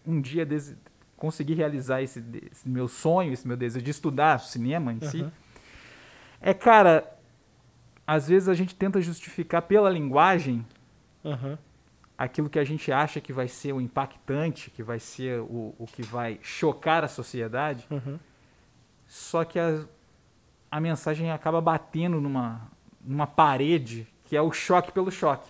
[0.06, 0.78] um dia dese-
[1.16, 5.32] conseguir realizar esse, esse meu sonho, esse meu desejo de estudar cinema em si, Aham.
[6.40, 7.12] é, cara,
[8.06, 10.66] às vezes a gente tenta justificar pela linguagem
[11.26, 11.58] Aham.
[12.18, 15.86] aquilo que a gente acha que vai ser o impactante, que vai ser o, o
[15.88, 18.20] que vai chocar a sociedade, Aham.
[19.08, 19.84] Só que a,
[20.70, 22.70] a mensagem acaba batendo numa,
[23.04, 25.48] numa parede que é o choque pelo choque.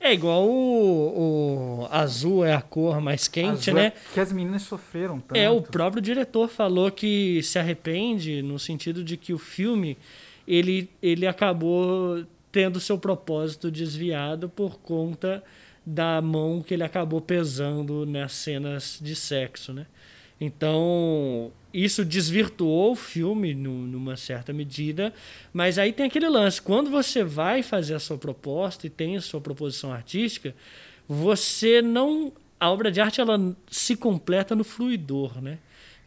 [0.00, 3.86] É igual o, o azul é a cor mais quente, Azul né?
[3.86, 5.38] é Que as meninas sofreram tanto.
[5.38, 9.96] É, o próprio diretor falou que se arrepende no sentido de que o filme
[10.46, 15.42] ele, ele acabou tendo seu propósito desviado por conta
[15.84, 19.86] da mão que ele acabou pesando nas cenas de sexo, né?
[20.40, 25.12] Então, isso desvirtuou o filme no, numa certa medida,
[25.52, 26.60] mas aí tem aquele lance.
[26.60, 30.54] Quando você vai fazer a sua proposta e tem a sua proposição artística,
[31.08, 32.32] você não.
[32.58, 33.38] A obra de arte ela
[33.70, 35.58] se completa no fluidor, né?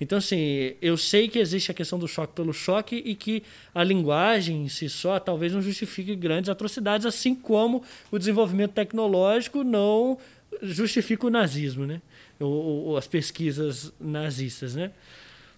[0.02, 3.44] Então, assim, eu sei que existe a questão do choque pelo choque e que
[3.76, 9.64] a linguagem em si só talvez não justifique grandes atrocidades, assim como o desenvolvimento tecnológico
[9.64, 10.18] não
[10.62, 12.02] justifica o nazismo, né?
[12.40, 14.92] Ou, ou as pesquisas nazistas, né?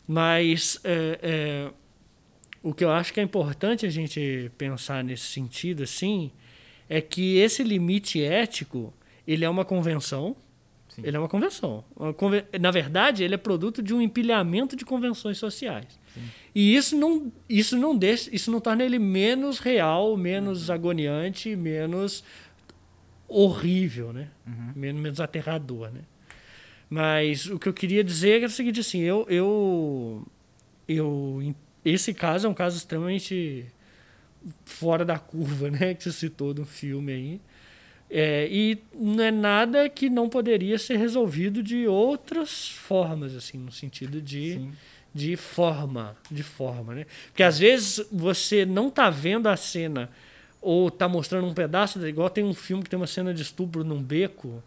[0.08, 1.72] Mas é, é,
[2.64, 6.32] o que eu acho que é importante a gente pensar nesse sentido, assim,
[6.90, 8.94] é que esse limite ético
[9.28, 10.36] ele é uma convenção,
[10.96, 11.04] Sim.
[11.06, 11.86] Ele é uma convenção.
[11.96, 12.44] Uma conven...
[12.60, 15.88] Na verdade, ele é produto de um empilhamento de convenções sociais.
[16.14, 16.22] Sim.
[16.54, 20.76] E isso não, isso não deixa, isso não torna ele menos real, menos uhum.
[20.76, 22.24] agoniante, menos
[23.26, 24.28] horrível, né?
[24.46, 24.74] Uhum.
[24.76, 26.02] Menos, menos aterrador, né?
[26.92, 30.28] Mas o que eu queria dizer é o seguinte, assim, eu, eu,
[30.86, 33.66] eu, esse caso é um caso extremamente
[34.66, 35.94] fora da curva, né?
[35.94, 37.42] Que você citou do filme aí.
[38.10, 43.72] É, e não é nada que não poderia ser resolvido de outras formas, assim, no
[43.72, 44.68] sentido de,
[45.16, 47.06] de forma, de forma, né?
[47.28, 50.10] Porque às vezes você não está vendo a cena
[50.62, 53.82] ou está mostrando um pedaço, igual tem um filme que tem uma cena de estupro
[53.82, 54.62] num beco.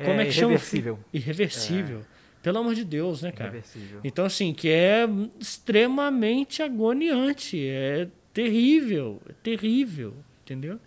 [0.00, 0.52] É, Como é que chama?
[0.52, 0.98] Irreversível.
[1.12, 1.98] Irreversível.
[2.00, 2.20] É.
[2.42, 3.50] Pelo amor de Deus, né, cara?
[3.50, 4.00] Irreversível.
[4.02, 5.06] Então, assim, que é
[5.38, 10.80] extremamente agoniante, é terrível, é terrível, entendeu?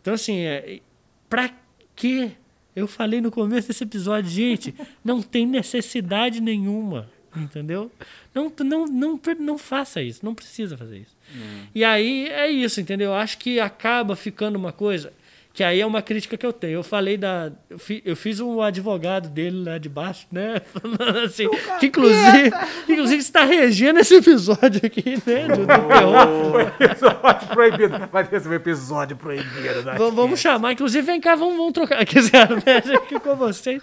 [0.00, 0.80] Então, assim, é,
[1.28, 1.50] Pra
[1.94, 2.32] quê?
[2.74, 7.90] Eu falei no começo desse episódio, gente, não tem necessidade nenhuma, entendeu?
[8.32, 11.16] Não, não, não, não faça isso, não precisa fazer isso.
[11.34, 11.66] Hum.
[11.74, 13.08] E aí é isso, entendeu?
[13.10, 15.12] Eu acho que acaba ficando uma coisa.
[15.58, 16.74] Que aí é uma crítica que eu tenho.
[16.74, 17.50] Eu falei da.
[17.68, 20.62] Eu, fi, eu fiz um advogado dele lá de baixo, né?
[20.72, 21.48] Falando assim.
[21.80, 22.52] Que inclusive,
[22.88, 25.48] inclusive está regendo esse episódio aqui, né?
[25.48, 26.72] Do, do terror.
[26.78, 28.08] episódio proibido.
[28.12, 29.82] Vai ter um episódio proibido.
[29.96, 30.74] Vamos, vamos chamar.
[30.74, 32.04] Inclusive, vem cá, vamos, vamos trocar.
[32.06, 32.94] Quiser, né?
[32.94, 33.82] Aqui com vocês.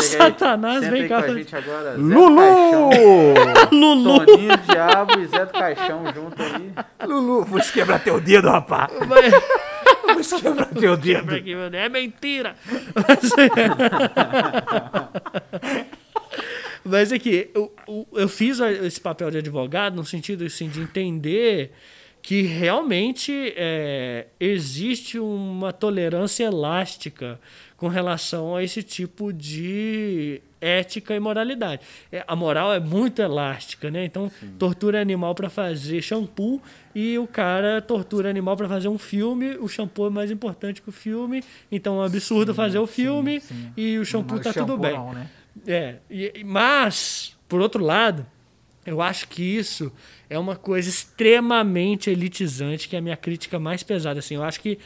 [0.00, 1.24] Satanás, vem cá.
[1.24, 2.90] Com a gente agora, Lulu!
[3.72, 4.26] Lulu!
[4.26, 6.72] Toninho, Diabo e Zé do Caixão junto aí.
[7.04, 8.92] Lulu, vou te quebrar teu dedo, rapaz.
[9.08, 9.79] Mas...
[10.14, 11.34] Vou quebrar teu dedo.
[11.76, 12.56] É mentira.
[16.84, 17.72] Mas é que eu,
[18.12, 21.72] eu fiz esse papel de advogado no sentido assim, de entender
[22.22, 27.40] que realmente é, existe uma tolerância elástica
[27.76, 31.82] com relação a esse tipo de ética e moralidade.
[32.12, 34.04] É, a moral é muito elástica, né?
[34.04, 34.54] Então, Sim.
[34.58, 36.60] tortura animal para fazer shampoo
[36.94, 40.88] e o cara tortura animal para fazer um filme, o shampoo é mais importante que
[40.88, 43.72] o filme, então é um absurdo sim, fazer o filme sim, sim.
[43.76, 44.94] e o shampoo está tudo bem.
[44.94, 45.30] Não, né?
[45.66, 48.26] É, e, mas, por outro lado,
[48.84, 49.92] eu acho que isso
[50.28, 54.20] é uma coisa extremamente elitizante, que é a minha crítica mais pesada.
[54.20, 54.78] Assim, eu acho que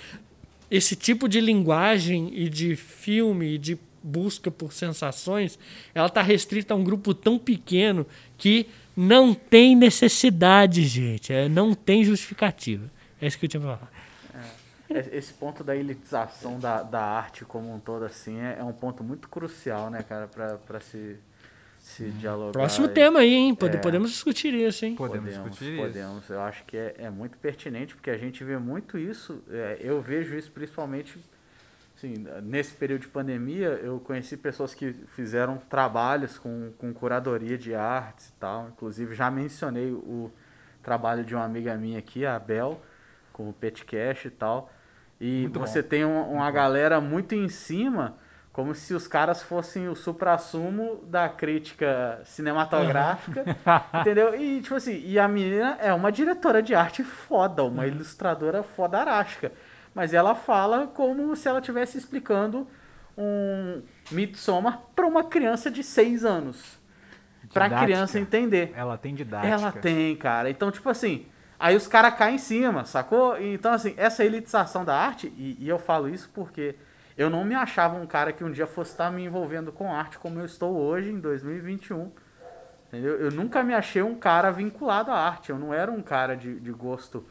[0.71, 5.59] esse tipo de linguagem e de filme e de busca por sensações,
[5.95, 11.33] ela está restrita a um grupo tão pequeno que não tem necessidade, gente.
[11.33, 12.91] É, não tem justificativa.
[13.21, 13.93] É isso que eu tinha para falar.
[14.91, 18.73] É, esse ponto da elitização da, da arte como um todo, assim, é, é um
[18.73, 21.17] ponto muito crucial, né, cara, para se,
[21.81, 22.53] se dialogar.
[22.53, 23.55] Próximo tema aí, hein?
[23.55, 24.95] Pode, é, podemos discutir isso, hein?
[24.95, 26.25] Podemos, podemos discutir podemos.
[26.25, 26.33] Isso.
[26.35, 29.43] Eu acho que é, é muito pertinente, porque a gente vê muito isso.
[29.51, 31.19] É, eu vejo isso principalmente
[32.05, 37.75] Sim, nesse período de pandemia, eu conheci pessoas que fizeram trabalhos com, com curadoria de
[37.75, 38.69] artes e tal.
[38.69, 40.31] Inclusive, já mencionei o
[40.83, 42.79] trabalho de uma amiga minha aqui, a Bel,
[43.33, 44.71] com o Petcash e tal.
[45.19, 45.89] E muito você bom.
[45.89, 48.19] tem um, uma galera muito em cima,
[48.53, 53.47] como se os caras fossem o supra-sumo da crítica cinematográfica,
[53.99, 54.39] entendeu?
[54.39, 57.89] E, tipo assim, e a menina é uma diretora de arte foda, uma uhum.
[57.89, 59.51] ilustradora fodarástica
[59.95, 62.67] mas ela fala como se ela estivesse explicando
[63.17, 66.79] um Midsommar para uma criança de 6 anos.
[67.53, 68.73] Para a criança entender.
[68.75, 69.55] Ela tem didática.
[69.55, 70.51] Ela tem, cara.
[70.51, 71.27] Então, tipo assim,
[71.59, 73.41] aí os caras caem em cima, sacou?
[73.41, 76.75] Então, assim, essa elitização da arte, e, e, eu falo isso porque
[77.17, 80.19] eu não me achava um cara que um dia fosse estar me envolvendo com arte
[80.19, 82.11] como eu estou hoje, em 2021.
[82.89, 83.21] Entendeu?
[83.21, 85.51] Eu nunca me achei um cara vinculado à arte.
[85.51, 87.25] Eu não era um cara de, de gosto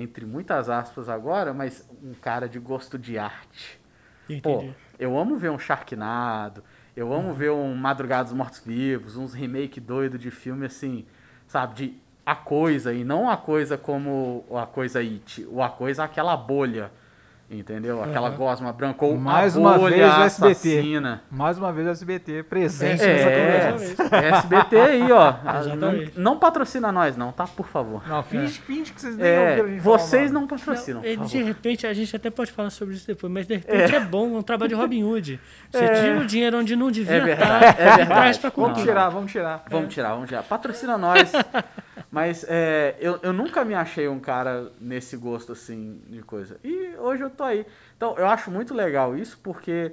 [0.00, 3.80] entre muitas aspas agora, mas um cara de gosto de arte.
[4.28, 4.42] Entendi.
[4.42, 4.64] Pô,
[4.98, 6.62] eu amo ver um Sharknado,
[6.96, 7.34] eu amo uhum.
[7.34, 11.06] ver um Madrugados Mortos-Vivos, uns remake doido de filme assim,
[11.46, 11.94] sabe, de
[12.24, 16.92] a coisa, e não a coisa como a coisa It, ou a coisa aquela bolha,
[17.52, 18.00] Entendeu?
[18.00, 18.36] Aquela Aham.
[18.36, 20.52] gosma branca ou Mais uma bolha vez o SBT.
[20.52, 21.22] assassina.
[21.28, 24.16] Mais uma vez o SBT presente É, nessa É, conversa.
[24.36, 25.34] SBT aí, ó.
[25.58, 26.12] Exatamente.
[26.16, 27.48] Não, não patrocina nós, não, tá?
[27.48, 28.06] Por favor.
[28.08, 31.32] Não, finge, finge que vocês nem É, ouviram vocês não patrocinam, Não, e por de
[31.38, 31.46] favor.
[31.48, 34.38] repente, a gente até pode falar sobre isso depois, mas de repente é, bom, é
[34.38, 35.40] um trabalho de Robin Hood.
[35.72, 38.06] Você tira o dinheiro onde não devia É verdade, estar é e verdade.
[38.06, 39.64] traz pra Vamos tirar, vamos tirar.
[39.68, 40.42] Vamos tirar, vamos tirar.
[40.44, 41.32] Patrocina nós.
[42.12, 46.56] Mas é, eu, eu nunca me achei um cara nesse gosto assim de coisa.
[46.64, 47.66] E hoje eu tô aí.
[47.96, 49.92] Então eu acho muito legal isso porque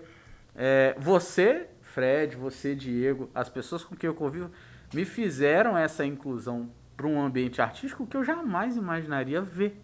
[0.55, 4.51] é, você, Fred, você, Diego, as pessoas com quem eu convivo,
[4.93, 9.79] me fizeram essa inclusão para um ambiente artístico que eu jamais imaginaria ver.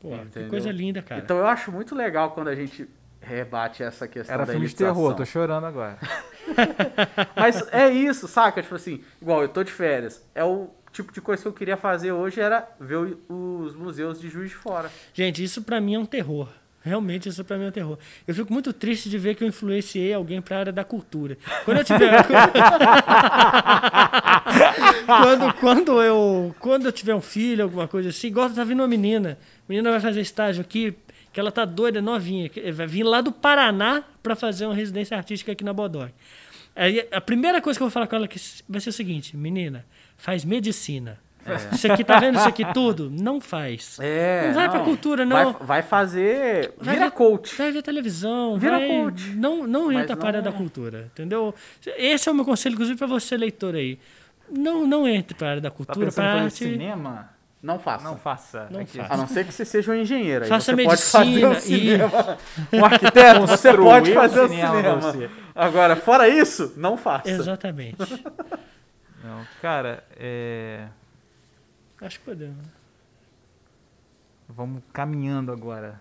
[0.00, 0.48] Pô, que Entendeu?
[0.48, 1.20] coisa linda, cara.
[1.20, 2.88] Então eu acho muito legal quando a gente
[3.20, 5.98] rebate essa questão Era da filme de terror, tô chorando agora.
[7.34, 8.62] Mas é isso, saca?
[8.62, 10.22] Tipo assim, igual eu tô de férias.
[10.34, 14.28] É o tipo de coisa que eu queria fazer hoje era ver os museus de
[14.28, 14.90] Juiz de Fora.
[15.12, 16.48] Gente, isso pra mim é um terror.
[16.84, 17.98] Realmente, isso pra mim é um terror.
[18.28, 21.38] Eu fico muito triste de ver que eu influenciei alguém pra área da cultura.
[21.64, 22.12] Quando eu tiver.
[25.06, 28.88] quando, quando, eu, quando eu tiver um filho, alguma coisa assim, igual tá vindo uma
[28.88, 29.38] menina.
[29.40, 30.94] A menina vai fazer estágio aqui,
[31.32, 32.50] que ela tá doida, novinha.
[32.74, 36.12] Vai vir lá do Paraná pra fazer uma residência artística aqui na Bodog.
[36.76, 39.34] Aí a primeira coisa que eu vou falar com ela que vai ser o seguinte:
[39.34, 39.86] menina,
[40.18, 41.18] faz medicina.
[41.72, 43.10] Isso aqui, tá vendo isso aqui tudo?
[43.10, 43.98] Não faz.
[44.00, 44.46] É.
[44.48, 45.52] Não vai pra cultura, não.
[45.52, 46.72] Vai, vai fazer.
[46.78, 47.54] Vai vira ver- coach.
[47.56, 48.88] Vai ver televisão, Vira vai...
[48.88, 49.30] coach.
[49.36, 51.54] Não, não entra para não- da cultura, entendeu?
[51.96, 53.98] Esse é o meu conselho, inclusive, para você, leitor aí.
[54.50, 56.56] Não, não entre para a área da Tá cultura, em para fazer arte...
[56.56, 57.30] cinema?
[57.62, 58.04] Não faça.
[58.04, 58.68] Não faça.
[58.70, 59.14] Não faça.
[59.14, 60.44] A não ser que você seja um engenheiro.
[60.44, 62.38] Aí Faça você medicina pode fazer um e- cinema.
[62.74, 64.98] Um arquiteto, você pode fazer um cinema cinema.
[65.00, 65.30] pra você.
[65.54, 67.30] Agora, fora isso, não faça.
[67.30, 67.96] Exatamente.
[69.24, 70.80] Não, cara, é...
[72.04, 72.66] Acho que podemos.
[74.46, 75.98] vamos caminhando agora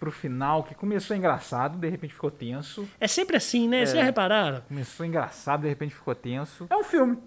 [0.00, 2.88] pro final, que começou engraçado, de repente ficou tenso.
[2.98, 3.84] É sempre assim, né?
[3.84, 4.62] Vocês já repararam?
[4.62, 6.66] Começou engraçado, de repente ficou tenso.
[6.68, 7.18] É um filme.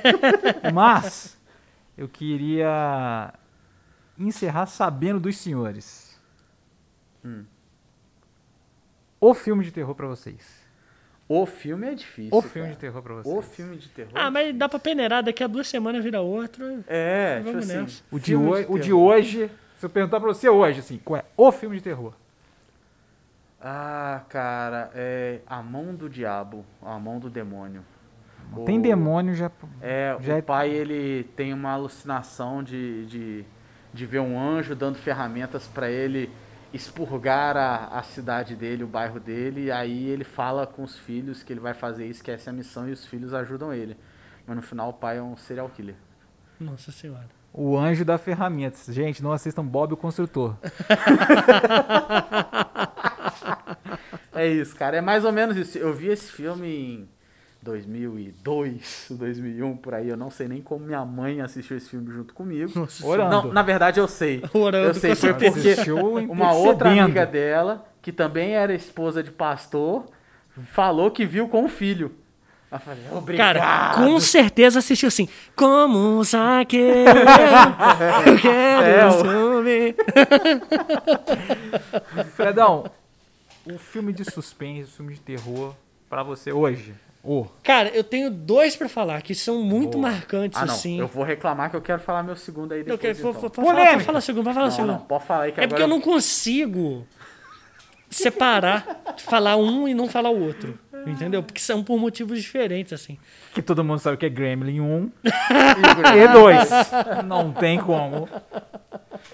[0.72, 1.36] Mas
[1.98, 3.34] eu queria
[4.18, 6.18] encerrar sabendo dos senhores.
[7.24, 7.44] Hum.
[9.20, 10.63] O filme de terror pra vocês.
[11.28, 12.36] O filme é difícil.
[12.36, 12.52] O cara.
[12.52, 13.34] filme de terror pra vocês.
[13.34, 14.12] O filme de terror.
[14.14, 16.84] Ah, mas dá pra peneirar, daqui a duas semanas vira outro.
[16.86, 17.80] É, tipo Vamos assim.
[17.80, 18.02] nessa.
[18.10, 21.20] O de, filme hoje, o de hoje, se eu perguntar pra você hoje, assim, qual
[21.20, 22.12] é o filme de terror?
[23.60, 27.82] Ah, cara, é A Mão do Diabo, A Mão do Demônio.
[28.66, 29.50] Tem O- demônio já.
[29.80, 33.44] É, Já o é- pai, ele tem uma alucinação de, de,
[33.94, 36.30] de ver um anjo dando ferramentas pra ele
[36.74, 41.42] expurgar a, a cidade dele, o bairro dele, e aí ele fala com os filhos
[41.42, 43.96] que ele vai fazer isso, que essa é a missão, e os filhos ajudam ele.
[44.46, 45.94] Mas no final o pai é um serial killer.
[46.58, 47.28] Nossa senhora.
[47.52, 48.86] O Anjo da Ferramentas.
[48.86, 50.56] Gente, não assistam Bob o Construtor.
[54.34, 55.78] É isso, cara, é mais ou menos isso.
[55.78, 57.08] Eu vi esse filme em
[57.64, 60.08] 2002, 2001, por aí.
[60.08, 62.70] Eu não sei nem como minha mãe assistiu esse filme junto comigo.
[62.78, 63.30] Nossa Orando.
[63.46, 64.42] Não, na verdade eu sei.
[64.54, 65.82] Orando, eu sei, com foi certeza.
[65.84, 65.90] porque
[66.30, 70.04] uma outra amiga dela, que também era esposa de pastor,
[70.72, 72.12] falou que viu com o filho.
[72.70, 73.56] Eu falei, obrigado.
[73.56, 75.28] Cara, com certeza assistiu assim.
[75.54, 79.94] Como um Zaqueu, eu quero É, o- subir.
[82.34, 82.90] Fredão,
[83.64, 85.72] o filme de suspense, o filme de terror
[86.10, 86.94] pra você hoje.
[87.24, 87.46] O.
[87.62, 90.10] Cara, eu tenho dois pra falar que são muito Boa.
[90.12, 90.74] marcantes, Ah, não.
[90.74, 90.98] assim.
[91.00, 93.00] Eu vou reclamar que eu quero falar meu segundo aí Eu depois.
[93.00, 93.32] quero, então.
[93.32, 94.90] pode, pode falar, pode falar o segundo, pode falar o Não, segundo.
[94.92, 95.68] não, pode falar aí que É agora...
[95.68, 97.06] porque eu não consigo
[98.10, 100.78] separar, falar um e não falar o outro.
[101.06, 101.42] Entendeu?
[101.42, 103.18] Porque são por motivos diferentes, assim.
[103.52, 105.12] Que todo mundo sabe que é Gremlin 1
[106.16, 106.68] e 2.
[107.26, 108.26] Não tem como.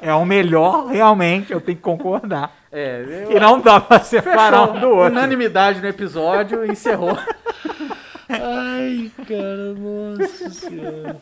[0.00, 2.54] É o melhor, realmente, eu tenho que concordar.
[2.72, 3.36] É, eu...
[3.36, 5.12] E não dá pra separar um do outro.
[5.12, 7.18] Unanimidade no episódio, encerrou.
[8.28, 11.16] Ai, cara, nossa senhora.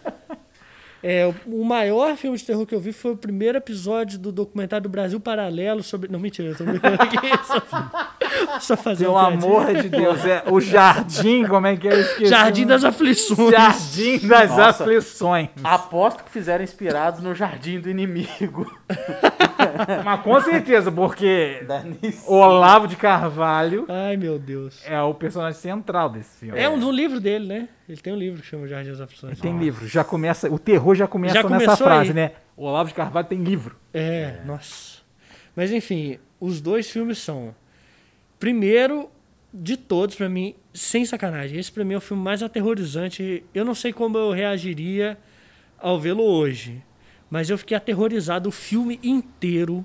[1.03, 4.83] É, o maior filme de terror que eu vi foi o primeiro episódio do documentário
[4.83, 6.11] do Brasil Paralelo sobre.
[6.11, 7.17] Não, mentira, eu tô brincando aqui.
[7.47, 9.39] Só, só fazer Pelo piadinha.
[9.49, 11.93] amor de Deus, é o Jardim, como é que é?
[11.93, 12.27] Eu esqueci.
[12.27, 13.51] Jardim das Aflições.
[13.51, 14.85] Jardim das Nossa.
[14.85, 15.49] Aflições.
[15.65, 18.71] Aposto que fizeram inspirados no Jardim do Inimigo.
[20.05, 21.63] Mas com certeza, porque.
[22.27, 24.83] Olavo de Carvalho Ai, meu Deus.
[24.87, 26.59] é o personagem central desse filme.
[26.59, 27.69] É um do livro dele, né?
[27.89, 29.41] Ele tem um livro que chama Jardim das Aflições.
[29.41, 32.15] Tem livro, já começa, o terror já começa Já nessa frase, aí.
[32.15, 32.33] né?
[32.57, 33.77] O Olavo de Carvalho tem livro.
[33.95, 34.99] É, nossa.
[35.57, 37.55] Mas enfim, os dois filmes são.
[38.39, 39.11] Primeiro
[39.53, 41.59] de todos, pra mim, sem sacanagem.
[41.59, 43.43] Esse pra mim é o filme mais aterrorizante.
[43.55, 45.17] Eu não sei como eu reagiria
[45.79, 46.83] ao vê-lo hoje.
[47.31, 49.85] Mas eu fiquei aterrorizado o filme inteiro.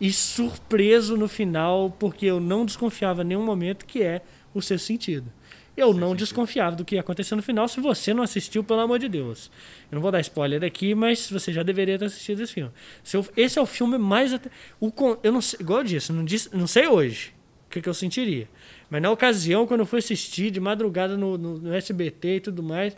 [0.00, 4.76] e surpreso no final, porque eu não desconfiava em nenhum momento que é o seu
[4.76, 5.32] sentido.
[5.76, 7.66] Eu não desconfiava do que ia acontecer no final.
[7.66, 9.50] Se você não assistiu, pelo amor de Deus.
[9.90, 12.70] Eu não vou dar spoiler aqui, mas você já deveria ter assistido esse filme.
[13.02, 14.32] Se eu- Esse é o filme mais.
[14.32, 14.50] ate-
[14.80, 17.32] O, eu não sei, igual eu disse, não, disse, não sei hoje
[17.66, 18.48] o que, que eu sentiria.
[18.88, 22.62] Mas na ocasião, quando eu fui assistir de madrugada no, no- no SBT e tudo
[22.62, 22.96] mais,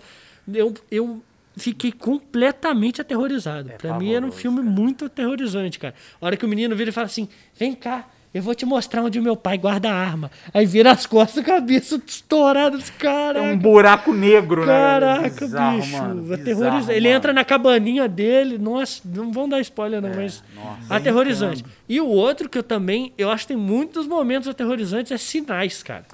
[0.52, 1.22] eu, eu
[1.56, 3.70] fiquei completamente aterrorizado.
[3.70, 4.70] É pra mim era um filme cara.
[4.70, 5.94] muito aterrorizante, cara.
[6.20, 7.26] A hora que o menino vira e fala assim:
[7.58, 8.06] vem cá.
[8.36, 10.30] Eu vou te mostrar onde o meu pai guarda a arma.
[10.52, 12.76] Aí vira as costas, cabeça estourada.
[12.76, 14.72] É Caraca, um buraco negro, né?
[14.72, 15.92] Caraca, Bizarro, bicho.
[15.96, 16.76] mano, aterrorizante.
[16.76, 17.16] bizarro, Ele mano.
[17.16, 18.58] entra na cabaninha dele.
[18.58, 20.42] Nossa, não vão dar spoiler, não, mas.
[20.54, 20.94] nossa.
[20.94, 21.64] Aterrorizante.
[21.88, 23.12] E o outro que eu também.
[23.16, 26.04] Eu acho que tem muitos momentos aterrorizantes é sinais, cara.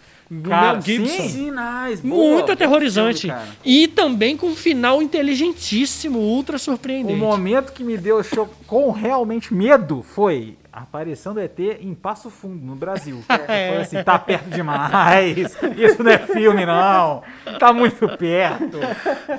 [0.49, 1.15] Cara, Gibson.
[1.25, 1.29] sim.
[1.29, 3.23] Sinais, boa, Muito aterrorizante.
[3.23, 3.49] filme, cara.
[3.65, 7.19] e também com um final inteligentíssimo, ultra O surpreendente.
[7.19, 12.31] momento que me deu cho- com realmente medo foi a aparição do ET em Passo
[12.31, 13.23] Fundo, no Brasil.
[13.49, 13.73] É.
[13.73, 15.37] Foi assim, tá perto demais.
[15.77, 17.23] Isso não é filme, não.
[17.59, 18.79] Tá muito perto.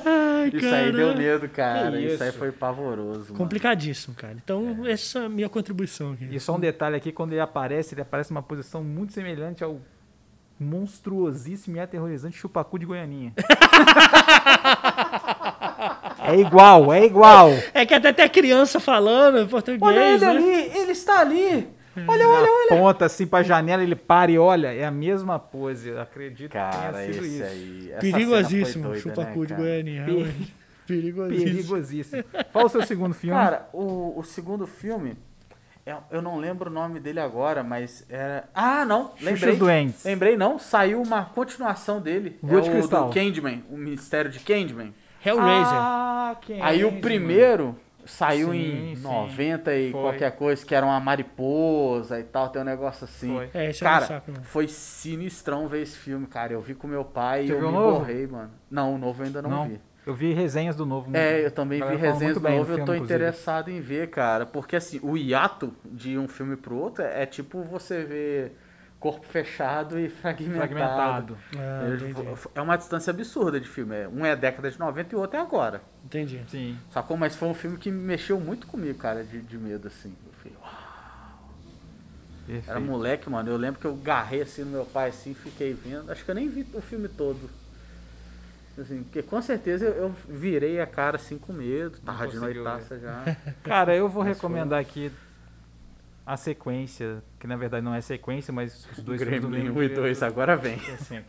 [0.06, 1.18] Ai, Isso aí deu cara.
[1.18, 1.92] medo, cara.
[1.92, 2.22] Que Isso.
[2.22, 2.38] aí isso.
[2.38, 3.20] foi pavoroso.
[3.20, 3.36] mano.
[3.36, 4.36] Complicadíssimo, cara.
[4.44, 6.28] Então, essa é a minha contribuição aqui.
[6.30, 9.80] E só um detalhe aqui, quando ele aparece, ele aparece numa posição muito semelhante ao
[10.60, 13.34] monstruosíssimo e aterrorizante chupacu de Goianinha.
[16.26, 17.50] é igual, é igual.
[17.74, 20.30] É que até tem a criança falando em português, Olha ele né?
[20.32, 21.68] ali, ele está ali.
[22.08, 22.74] Olha, Ele olha, olha.
[22.80, 25.90] aponta assim pra janela, ele para e olha, é a mesma pose.
[25.90, 27.44] Eu acredito Cara, que tenha sido isso.
[27.44, 27.90] aí.
[27.92, 29.62] essa Perigosíssimo, doida, chupacu né, de cara?
[29.62, 30.04] Goiânia.
[30.04, 30.54] Per- realmente.
[30.88, 31.46] Perigosíssimo.
[31.52, 32.24] Perigosíssimo.
[32.52, 33.36] Qual o seu segundo filme?
[33.40, 35.16] Cara, o, o segundo filme,
[35.86, 38.50] eu, eu não lembro o nome dele agora, mas era.
[38.56, 39.56] Ah, não, lembrei.
[39.56, 40.04] Doentes.
[40.04, 40.58] Lembrei, não.
[40.58, 42.40] Saiu uma continuação dele.
[42.42, 43.08] Lua é de o Cristal.
[43.10, 44.94] do Candyman, o Mistério de Candyman.
[45.26, 45.78] Hellraiser.
[45.78, 49.02] Ah, quem Aí o primeiro saiu Sim, em sim.
[49.04, 50.02] 90 e Foi.
[50.02, 53.34] qualquer coisa, que era uma mariposa e tal, tem um negócio assim.
[53.34, 53.50] Foi.
[53.54, 54.44] É, esse eu não Cara, saco, não.
[54.44, 56.54] foi sinistrão ver esse filme, cara.
[56.54, 58.00] Eu vi com meu pai e Você eu viu me novo?
[58.00, 58.52] borrei, mano.
[58.70, 59.80] Não, o novo eu ainda não, Não, vi.
[60.06, 61.10] eu vi resenhas do novo.
[61.16, 63.04] É, eu também vi resenhas do novo, eu filme, tô inclusive.
[63.06, 64.46] interessado em ver, cara.
[64.46, 68.58] Porque assim, o hiato de um filme pro outro é, é tipo você ver
[69.04, 70.56] corpo fechado e fragmentado.
[70.56, 71.38] Fragmentado.
[71.58, 72.50] Ah.
[72.56, 73.94] É uma distância absurda de filme.
[73.94, 75.82] é- Um é década de 90 e o outro é agora.
[76.06, 76.42] Entendi.
[76.48, 76.78] Sim.
[76.90, 77.18] Sacou?
[77.18, 80.16] Mas foi um filme que mexeu muito comigo, cara, de, de medo, assim.
[80.26, 80.72] Eu falei, uau.
[82.48, 82.82] Era Perfeito.
[82.82, 83.50] moleque, mano.
[83.50, 86.10] Eu lembro que eu garrei assim no meu pai, assim, fiquei vendo.
[86.10, 87.50] Acho que eu nem vi o filme todo.
[88.80, 92.00] Assim, porque com certeza eu, eu virei a cara assim com medo.
[92.00, 93.36] Tava de noitaça já.
[93.64, 95.12] Cara, eu vou Mas recomendar aqui
[96.26, 99.80] a sequência, que na verdade não é sequência, mas os dois filmes do Gremlin mesmo
[99.80, 100.02] 1 e diretor.
[100.04, 100.76] 2 agora vem.
[100.94, 101.22] Assim,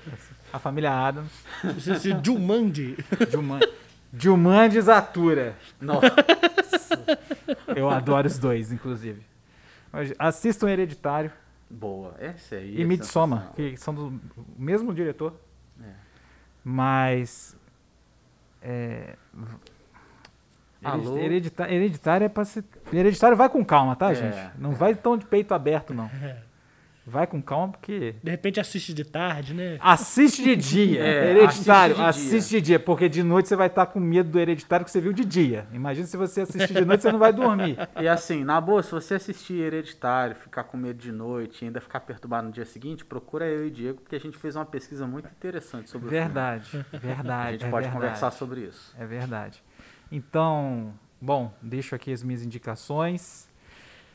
[0.53, 1.33] A família Adams.
[1.87, 2.97] Esse Jumanji.
[3.31, 3.61] Juman...
[4.17, 5.57] Jumanji Zatura.
[5.81, 6.07] Nossa.
[7.75, 9.23] Eu adoro os dois, inclusive.
[9.93, 11.31] Mas Assistam Hereditário
[11.69, 12.15] Boa.
[12.21, 12.77] Esse aí.
[12.77, 14.21] e é Midsommar, que são do
[14.57, 15.35] mesmo diretor.
[15.83, 15.93] É.
[16.63, 17.57] Mas.
[18.63, 19.17] É,
[20.85, 21.19] Alô?
[21.19, 22.65] Hereditário, hereditário é pra ser.
[22.93, 24.37] Hereditário vai com calma, tá, É, gente?
[24.59, 26.11] Não vai tão de peito aberto, não.
[27.07, 28.15] Vai com calma, porque.
[28.23, 29.77] De repente assiste de tarde, né?
[29.79, 31.05] Assiste de dia.
[31.05, 32.07] É, hereditário, assiste de dia.
[32.09, 32.81] assiste de dia.
[32.81, 35.67] Porque de noite você vai estar com medo do hereditário que você viu de dia.
[35.71, 37.77] Imagina se você assistir de noite, você não vai dormir.
[38.01, 41.79] E assim, na boa, se você assistir Hereditário, ficar com medo de noite e ainda
[41.81, 45.07] ficar perturbado no dia seguinte, procura eu e Diego, porque a gente fez uma pesquisa
[45.07, 47.49] muito interessante sobre o Verdade, verdade.
[47.49, 47.93] A gente é pode verdade.
[47.93, 48.95] conversar sobre isso.
[48.99, 49.63] É verdade.
[50.15, 53.49] Então, bom, deixo aqui as minhas indicações.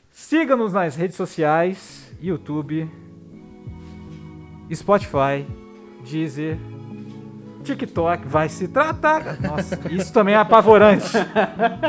[0.09, 2.89] Siga-nos nas redes sociais, YouTube,
[4.73, 5.45] Spotify,
[6.09, 6.57] Deezer,
[7.65, 9.41] TikTok, vai se tratar.
[9.41, 11.11] Nossa, isso também é apavorante.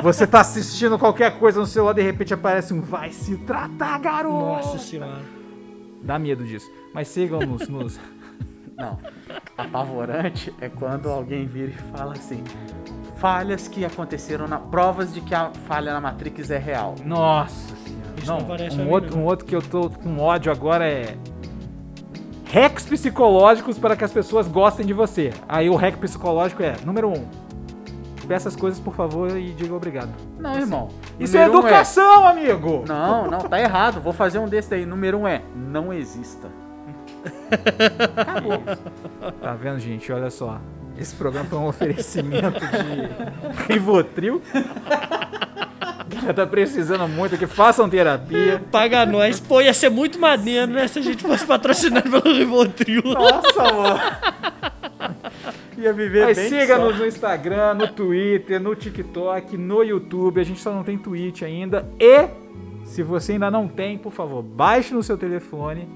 [0.03, 4.67] Você tá assistindo qualquer coisa no celular, de repente aparece um vai se tratar, garoto.
[4.67, 5.23] Nossa senhora.
[6.03, 6.69] Dá medo disso.
[6.93, 8.01] Mas sigam-nos nos.
[8.77, 8.99] Não.
[9.57, 12.43] Apavorante é quando alguém vira e fala assim:
[13.21, 14.59] falhas que aconteceram na.
[14.59, 16.95] provas de que a falha na Matrix é real.
[17.05, 18.15] Nossa senhora.
[18.17, 19.23] Isso não parece a um, outro, não.
[19.23, 21.17] um outro que eu tô com ódio agora é.
[22.53, 25.33] Hacks psicológicos para que as pessoas gostem de você.
[25.49, 27.25] Aí o hack psicológico é, número um,
[28.27, 30.11] peça as coisas por favor e diga obrigado.
[30.39, 30.89] Não, irmão.
[31.19, 32.85] Isso é Número um educação, amigo!
[32.89, 34.01] Não, não, tá errado.
[34.01, 34.87] Vou fazer um desse daí.
[34.87, 36.49] Número um é: não exista.
[38.17, 38.63] Acabou.
[39.41, 40.11] Tá vendo, gente?
[40.13, 40.61] Olha só.
[40.99, 44.43] Esse programa foi um oferecimento de Rivotril.
[46.35, 47.47] Tá precisando muito aqui.
[47.47, 48.63] Façam terapia.
[48.71, 49.41] Paga nós.
[49.41, 50.87] Pô, ia ser muito maneiro, né?
[50.87, 53.03] Se a gente fosse patrocinado pelo Rivotril.
[53.03, 54.01] Nossa, mano.
[55.79, 60.41] Ia viver Mas bem siga-nos no Instagram, no Twitter, no TikTok, no YouTube.
[60.41, 61.89] A gente só não tem tweet ainda.
[61.99, 62.29] E
[62.85, 65.89] Se você ainda não tem, por favor, baixe no seu telefone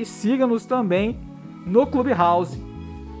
[0.00, 1.18] e siga-nos também
[1.66, 2.70] no Clubhouse.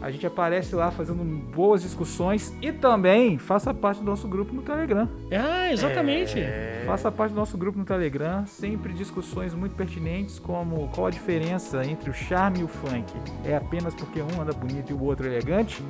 [0.00, 4.62] A gente aparece lá fazendo boas discussões e também faça parte do nosso grupo no
[4.62, 5.06] Telegram.
[5.30, 6.42] Ah, exatamente.
[6.86, 11.84] Faça parte do nosso grupo no Telegram, sempre discussões muito pertinentes, como qual a diferença
[11.84, 13.12] entre o charme e o funk.
[13.44, 15.84] É apenas porque um anda bonito e o outro elegante?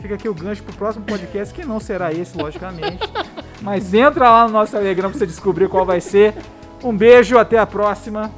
[0.00, 2.98] Fica aqui o gancho pro próximo podcast, que não será esse, logicamente.
[3.62, 6.34] Mas entra lá no nosso Telegram pra você descobrir qual vai ser.
[6.82, 8.30] Um beijo, até a próxima.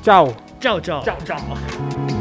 [0.00, 0.43] Tchau.
[0.64, 2.13] 照照照照